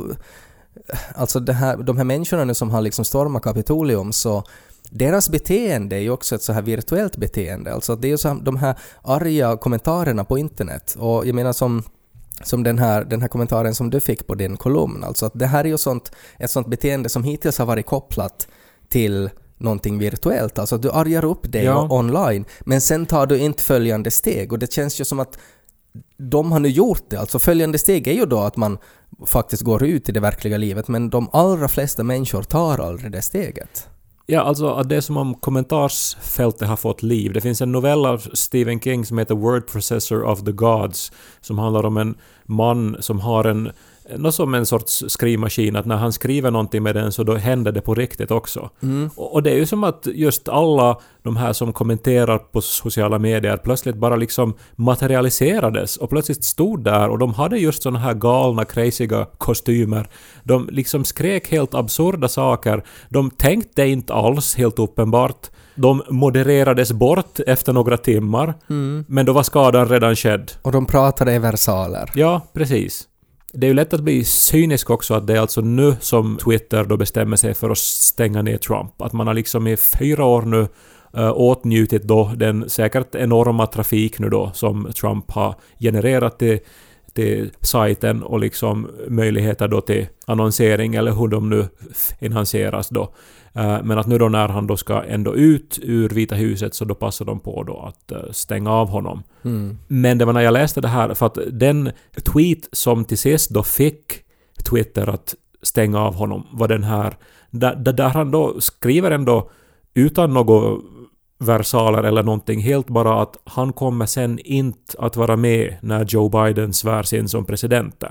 Alltså 1.15 1.39
det 1.39 1.53
här, 1.53 1.77
de 1.77 1.97
här 1.97 2.03
människorna 2.03 2.43
nu 2.43 2.53
som 2.53 2.69
har 2.69 2.81
liksom 2.81 3.05
stormat 3.05 3.43
Kapitolium 3.43 4.13
så 4.13 4.43
deras 4.89 5.29
beteende 5.29 5.95
är 5.95 5.99
ju 5.99 6.09
också 6.09 6.35
ett 6.35 6.41
så 6.41 6.53
här 6.53 6.61
virtuellt 6.61 7.17
beteende. 7.17 7.73
Alltså 7.73 7.95
det 7.95 8.07
är 8.07 8.09
ju 8.09 8.17
så 8.17 8.27
här, 8.27 8.35
de 8.41 8.57
här 8.57 8.75
arga 9.03 9.57
kommentarerna 9.57 10.23
på 10.23 10.37
internet. 10.37 10.95
Och 10.99 11.27
jag 11.27 11.35
menar 11.35 11.53
som 11.53 11.83
som 12.43 12.63
den 12.63 12.79
här, 12.79 13.03
den 13.03 13.21
här 13.21 13.27
kommentaren 13.27 13.75
som 13.75 13.89
du 13.89 13.99
fick 13.99 14.27
på 14.27 14.35
din 14.35 14.57
kolumn. 14.57 15.03
Alltså 15.03 15.25
att 15.25 15.31
det 15.35 15.45
här 15.45 15.65
är 15.65 15.69
ju 15.69 15.77
sånt, 15.77 16.11
ett 16.39 16.51
sånt 16.51 16.67
beteende 16.67 17.09
som 17.09 17.23
hittills 17.23 17.57
har 17.57 17.65
varit 17.65 17.85
kopplat 17.85 18.47
till 18.89 19.29
någonting 19.57 19.99
virtuellt. 19.99 20.59
Alltså 20.59 20.77
du 20.77 20.91
argar 20.91 21.25
upp 21.25 21.51
dig 21.51 21.63
Ja. 21.63 21.87
online, 21.89 22.45
men 22.61 22.81
sen 22.81 23.05
tar 23.05 23.25
du 23.25 23.39
inte 23.39 23.63
följande 23.63 24.11
steg. 24.11 24.53
Och 24.53 24.59
det 24.59 24.73
känns 24.73 25.01
ju 25.01 25.05
som 25.05 25.19
att 25.19 25.37
de 26.17 26.51
har 26.51 26.59
nu 26.59 26.69
gjort 26.69 27.03
det. 27.09 27.17
Alltså 27.17 27.39
följande 27.39 27.77
steg 27.79 28.07
är 28.07 28.13
ju 28.13 28.25
då 28.25 28.39
att 28.39 28.57
man 28.57 28.77
faktiskt 29.25 29.63
går 29.63 29.83
ut 29.83 30.09
i 30.09 30.11
det 30.11 30.19
verkliga 30.19 30.57
livet, 30.57 30.87
men 30.87 31.09
de 31.09 31.29
allra 31.33 31.67
flesta 31.67 32.03
människor 32.03 32.43
tar 32.43 32.77
aldrig 32.79 33.11
det 33.11 33.21
steget. 33.21 33.87
Ja, 34.29 34.41
alltså 34.41 34.67
att 34.69 34.89
det 34.89 34.95
är 34.95 35.01
som 35.01 35.17
om 35.17 35.35
kommentarsfältet 35.35 36.67
har 36.67 36.75
fått 36.75 37.03
liv. 37.03 37.33
Det 37.33 37.41
finns 37.41 37.61
en 37.61 37.71
novell 37.71 38.05
av 38.05 38.17
Stephen 38.33 38.79
King 38.79 39.05
som 39.05 39.17
heter 39.17 39.35
Word 39.35 39.67
Processor 39.67 40.23
of 40.23 40.43
the 40.43 40.51
Gods 40.51 41.11
som 41.41 41.59
handlar 41.59 41.85
om 41.85 41.97
en 41.97 42.15
man 42.45 42.97
som 42.99 43.19
har 43.19 43.45
en 43.45 43.71
något 44.15 44.35
som 44.35 44.53
en 44.53 44.65
sorts 44.65 45.03
skrivmaskin, 45.07 45.75
att 45.75 45.85
när 45.85 45.95
han 45.95 46.13
skriver 46.13 46.51
någonting 46.51 46.83
med 46.83 46.95
den 46.95 47.11
så 47.11 47.23
då 47.23 47.35
händer 47.35 47.71
det 47.71 47.81
på 47.81 47.95
riktigt 47.95 48.31
också. 48.31 48.69
Och, 49.15 49.33
och 49.33 49.43
det 49.43 49.51
är 49.51 49.55
ju 49.55 49.65
som 49.65 49.83
att 49.83 50.07
just 50.13 50.49
alla 50.49 50.99
de 51.23 51.37
här 51.37 51.53
som 51.53 51.73
kommenterar 51.73 52.37
på 52.37 52.61
sociala 52.61 53.19
medier 53.19 53.57
plötsligt 53.57 53.95
bara 53.95 54.15
liksom 54.15 54.53
materialiserades 54.75 55.97
och 55.97 56.09
plötsligt 56.09 56.43
stod 56.43 56.83
där 56.83 57.09
och 57.09 57.19
de 57.19 57.33
hade 57.33 57.57
just 57.57 57.83
såna 57.83 57.99
här 57.99 58.13
galna, 58.13 58.65
crazyga 58.65 59.25
kostymer. 59.37 60.09
De 60.43 60.69
liksom 60.71 61.03
skrek 61.03 61.51
helt 61.51 61.73
absurda 61.73 62.27
saker. 62.27 62.83
De 63.09 63.31
tänkte 63.31 63.85
inte 63.85 64.13
alls, 64.13 64.55
helt 64.55 64.79
uppenbart. 64.79 65.47
De 65.75 66.01
modererades 66.09 66.91
bort 66.91 67.39
efter 67.47 67.73
några 67.73 67.97
timmar, 67.97 68.53
men 69.07 69.25
då 69.25 69.33
var 69.33 69.43
skadan 69.43 69.89
redan 69.89 70.15
skedd. 70.15 70.51
Och 70.61 70.71
de 70.71 70.85
pratade 70.85 71.33
i 71.33 71.39
versaler. 71.39 72.11
Ja, 72.15 72.41
precis. 72.53 73.07
Det 73.53 73.65
är 73.65 73.67
ju 73.67 73.73
lätt 73.73 73.93
att 73.93 74.01
bli 74.03 74.23
cynisk 74.23 74.89
också 74.89 75.13
att 75.13 75.27
det 75.27 75.33
är 75.33 75.39
alltså 75.39 75.61
nu 75.61 75.95
som 75.99 76.37
Twitter 76.37 76.83
då 76.83 76.97
bestämmer 76.97 77.37
sig 77.37 77.53
för 77.53 77.69
att 77.69 77.77
stänga 77.77 78.41
ner 78.41 78.57
Trump. 78.57 79.01
Att 79.01 79.13
man 79.13 79.27
har 79.27 79.33
liksom 79.33 79.67
i 79.67 79.77
fyra 79.77 80.25
år 80.25 80.41
nu 80.41 80.67
äh, 81.13 81.31
åtnjutit 81.35 82.03
då 82.03 82.31
den 82.35 82.69
säkert 82.69 83.15
enorma 83.15 83.67
trafik 83.67 84.19
nu 84.19 84.29
då 84.29 84.51
som 84.53 84.91
Trump 84.93 85.31
har 85.31 85.55
genererat 85.79 86.39
till, 86.39 86.59
till 87.13 87.51
sajten 87.61 88.23
och 88.23 88.39
liksom 88.39 88.87
möjligheter 89.07 89.67
då 89.67 89.81
till 89.81 90.07
annonsering 90.27 90.95
eller 90.95 91.11
hur 91.11 91.27
de 91.27 91.49
nu 91.49 91.67
finansieras 92.19 92.89
då. 92.89 93.13
Äh, 93.57 93.83
Men 93.83 93.97
att 93.99 94.07
nu 94.07 94.17
då 94.17 94.29
när 94.29 94.47
han 94.47 94.67
då 94.67 94.77
ska 94.77 95.03
ändå 95.03 95.35
ut 95.35 95.79
ur 95.83 96.09
Vita 96.09 96.35
huset 96.35 96.73
så 96.75 96.85
då 96.85 96.95
passar 96.95 97.25
de 97.25 97.39
på 97.39 97.63
då 97.63 97.79
att 97.79 98.11
äh, 98.11 98.31
stänga 98.31 98.71
av 98.71 98.89
honom. 98.89 99.23
Men 99.87 100.17
det 100.17 100.25
var 100.25 100.33
när 100.33 100.41
jag 100.41 100.53
läste 100.53 100.81
det 100.81 100.87
här, 100.87 101.13
för 101.13 101.25
att 101.25 101.37
den 101.51 101.91
tweet 102.33 102.69
som 102.71 103.05
till 103.05 103.17
sist 103.17 103.49
då 103.49 103.63
fick 103.63 104.23
Twitter 104.69 105.09
att 105.09 105.35
stänga 105.61 105.99
av 105.99 106.15
honom 106.15 106.47
var 106.51 106.67
den 106.67 106.83
här, 106.83 107.13
där, 107.51 107.75
där 107.75 108.09
han 108.09 108.31
då 108.31 108.61
skriver 108.61 109.11
ändå 109.11 109.49
utan 109.93 110.33
något 110.33 110.83
versaler 111.39 112.03
eller 112.03 112.23
någonting, 112.23 112.59
helt 112.59 112.87
bara 112.87 113.21
att 113.21 113.37
han 113.43 113.73
kommer 113.73 114.05
sen 114.05 114.39
inte 114.39 114.97
att 114.99 115.15
vara 115.15 115.35
med 115.35 115.75
när 115.81 116.05
Joe 116.05 116.29
Biden 116.29 116.73
svärs 116.73 117.13
in 117.13 117.29
som 117.29 117.45
president. 117.45 118.03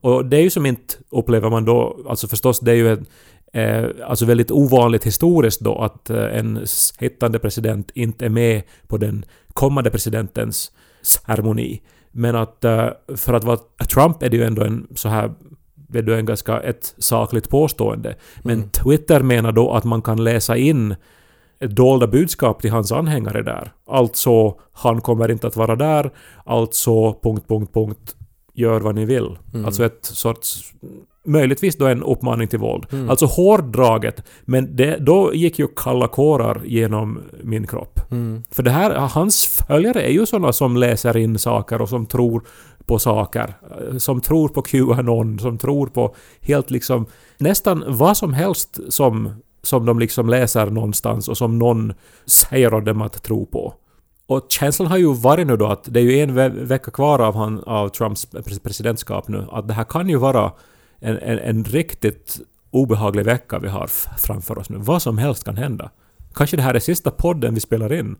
Och 0.00 0.24
det 0.26 0.36
är 0.36 0.42
ju 0.42 0.50
som 0.50 0.66
inte, 0.66 0.94
upplever 1.10 1.50
man 1.50 1.64
då, 1.64 1.96
alltså 2.08 2.28
förstås 2.28 2.60
det 2.60 2.70
är 2.70 2.76
ju 2.76 2.92
en 2.92 3.06
Eh, 3.52 3.84
alltså 4.06 4.24
väldigt 4.24 4.50
ovanligt 4.50 5.06
historiskt 5.06 5.60
då 5.60 5.78
att 5.78 6.10
eh, 6.10 6.38
en 6.38 6.66
sittande 6.66 7.38
president 7.38 7.90
inte 7.94 8.24
är 8.24 8.30
med 8.30 8.62
på 8.86 8.96
den 8.96 9.24
kommande 9.52 9.90
presidentens 9.90 10.72
ceremoni. 11.02 11.82
Men 12.10 12.36
att 12.36 12.64
eh, 12.64 12.88
för 13.16 13.34
att 13.34 13.44
vara 13.44 13.58
Trump 13.92 14.22
är 14.22 14.28
det 14.28 14.36
ju 14.36 14.44
ändå 14.44 14.62
en 14.62 14.86
så 14.94 15.08
här 15.08 15.32
vet 15.92 16.06
du, 16.06 16.18
en 16.18 16.26
ganska 16.26 16.60
ett 16.60 16.94
sakligt 16.98 17.48
påstående. 17.48 18.16
Men 18.42 18.68
Twitter 18.70 19.20
menar 19.20 19.52
då 19.52 19.72
att 19.72 19.84
man 19.84 20.02
kan 20.02 20.24
läsa 20.24 20.56
in 20.56 20.94
ett 21.60 21.76
dolda 21.76 22.06
budskap 22.06 22.62
till 22.62 22.70
hans 22.70 22.92
anhängare 22.92 23.42
där. 23.42 23.72
Alltså, 23.86 24.58
han 24.72 25.00
kommer 25.00 25.30
inte 25.30 25.46
att 25.46 25.56
vara 25.56 25.76
där. 25.76 26.10
Alltså, 26.44 27.12
punkt, 27.12 27.44
punkt, 27.48 27.74
punkt. 27.74 28.16
Gör 28.54 28.80
vad 28.80 28.94
ni 28.94 29.04
vill. 29.04 29.38
Alltså 29.64 29.84
ett 29.84 30.04
sorts 30.04 30.72
möjligtvis 31.24 31.76
då 31.76 31.86
en 31.86 32.02
uppmaning 32.02 32.48
till 32.48 32.58
våld. 32.58 32.86
Alltså 33.10 33.26
hårdraget, 33.26 34.22
men 34.44 34.76
det, 34.76 34.96
då 35.00 35.34
gick 35.34 35.58
ju 35.58 35.68
kalla 35.76 36.08
kårar 36.08 36.62
genom 36.64 37.18
min 37.42 37.66
kropp. 37.66 38.00
För 38.50 38.62
det 38.62 38.70
här, 38.70 38.90
hans 38.94 39.46
följare 39.68 40.02
är 40.02 40.10
ju 40.12 40.26
sådana 40.26 40.52
som 40.52 40.76
läser 40.76 41.16
in 41.16 41.38
saker 41.38 41.82
och 41.82 41.88
som 41.88 42.06
tror 42.06 42.42
på 42.86 42.98
saker. 42.98 43.54
eh, 43.90 43.96
Som 43.96 44.20
tror 44.20 44.48
på 44.48 44.62
Qanon, 44.62 45.38
som 45.38 45.58
tror 45.58 45.86
på 45.86 46.14
helt 46.40 46.70
liksom 46.70 47.06
nästan 47.38 47.84
vad 47.86 48.16
som 48.16 48.32
helst 48.32 48.80
som, 48.88 49.30
som 49.62 49.86
de 49.86 49.98
liksom 49.98 50.28
läser 50.28 50.66
någonstans 50.66 51.28
och 51.28 51.36
som 51.38 51.58
någon 51.58 51.92
säger 52.26 52.74
åt 52.74 52.84
dem 52.84 53.02
att 53.02 53.22
tro 53.22 53.46
på. 53.46 53.74
Och 54.26 54.46
känslan 54.48 54.88
har 54.88 54.98
ju 54.98 55.14
varit 55.14 55.46
nu 55.46 55.56
då 55.56 55.66
att 55.66 55.84
det 55.84 56.00
är 56.00 56.04
ju 56.04 56.20
en 56.20 56.34
ve- 56.34 56.48
vecka 56.48 56.90
kvar 56.90 57.18
av, 57.18 57.34
han, 57.34 57.62
av 57.66 57.88
Trumps 57.88 58.28
pres- 58.32 58.62
presidentskap 58.62 59.28
nu, 59.28 59.46
att 59.52 59.68
det 59.68 59.74
här 59.74 59.84
kan 59.84 60.08
ju 60.08 60.16
vara 60.16 60.52
en, 61.02 61.18
en, 61.18 61.38
en 61.38 61.64
riktigt 61.64 62.40
obehaglig 62.70 63.24
vecka 63.24 63.58
vi 63.58 63.68
har 63.68 63.86
framför 64.18 64.58
oss 64.58 64.70
nu. 64.70 64.78
Vad 64.78 65.02
som 65.02 65.18
helst 65.18 65.44
kan 65.44 65.56
hända. 65.56 65.90
Kanske 66.34 66.56
det 66.56 66.62
här 66.62 66.74
är 66.74 66.80
sista 66.80 67.10
podden 67.10 67.54
vi 67.54 67.60
spelar 67.60 67.92
in. 67.92 68.16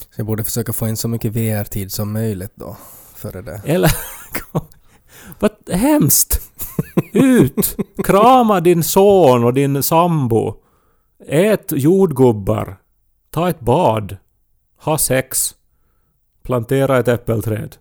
Så 0.00 0.20
jag 0.20 0.26
borde 0.26 0.44
försöka 0.44 0.72
få 0.72 0.88
in 0.88 0.96
så 0.96 1.08
mycket 1.08 1.32
VR-tid 1.32 1.92
som 1.92 2.12
möjligt 2.12 2.52
då, 2.54 2.76
före 3.14 3.42
det. 3.42 3.62
Eller... 3.64 3.90
Vad 5.38 5.50
hemskt! 5.72 6.40
Ut! 7.12 7.76
Krama 8.04 8.60
din 8.60 8.82
son 8.82 9.44
och 9.44 9.54
din 9.54 9.82
sambo. 9.82 10.54
Ät 11.26 11.72
jordgubbar. 11.72 12.76
Ta 13.30 13.48
ett 13.48 13.60
bad. 13.60 14.16
Ha 14.76 14.98
sex. 14.98 15.54
Plantera 16.42 16.98
ett 16.98 17.08
äppelträd. 17.08 17.76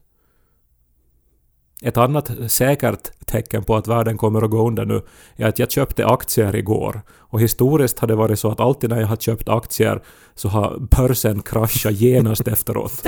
Ett 1.81 1.97
annat 1.97 2.31
säkert 2.47 3.25
tecken 3.25 3.63
på 3.63 3.75
att 3.75 3.87
världen 3.87 4.17
kommer 4.17 4.41
att 4.41 4.51
gå 4.51 4.67
under 4.67 4.85
nu 4.85 5.01
är 5.35 5.47
att 5.47 5.59
jag 5.59 5.71
köpte 5.71 6.05
aktier 6.05 6.55
igår. 6.55 7.01
Och 7.17 7.41
historiskt 7.41 7.99
har 7.99 8.07
det 8.07 8.15
varit 8.15 8.39
så 8.39 8.51
att 8.51 8.59
alltid 8.59 8.89
när 8.89 8.99
jag 8.99 9.07
har 9.07 9.15
köpt 9.15 9.49
aktier 9.49 10.01
så 10.35 10.49
har 10.49 10.77
börsen 10.79 11.41
kraschat 11.41 11.93
genast 11.93 12.47
efteråt. 12.47 13.03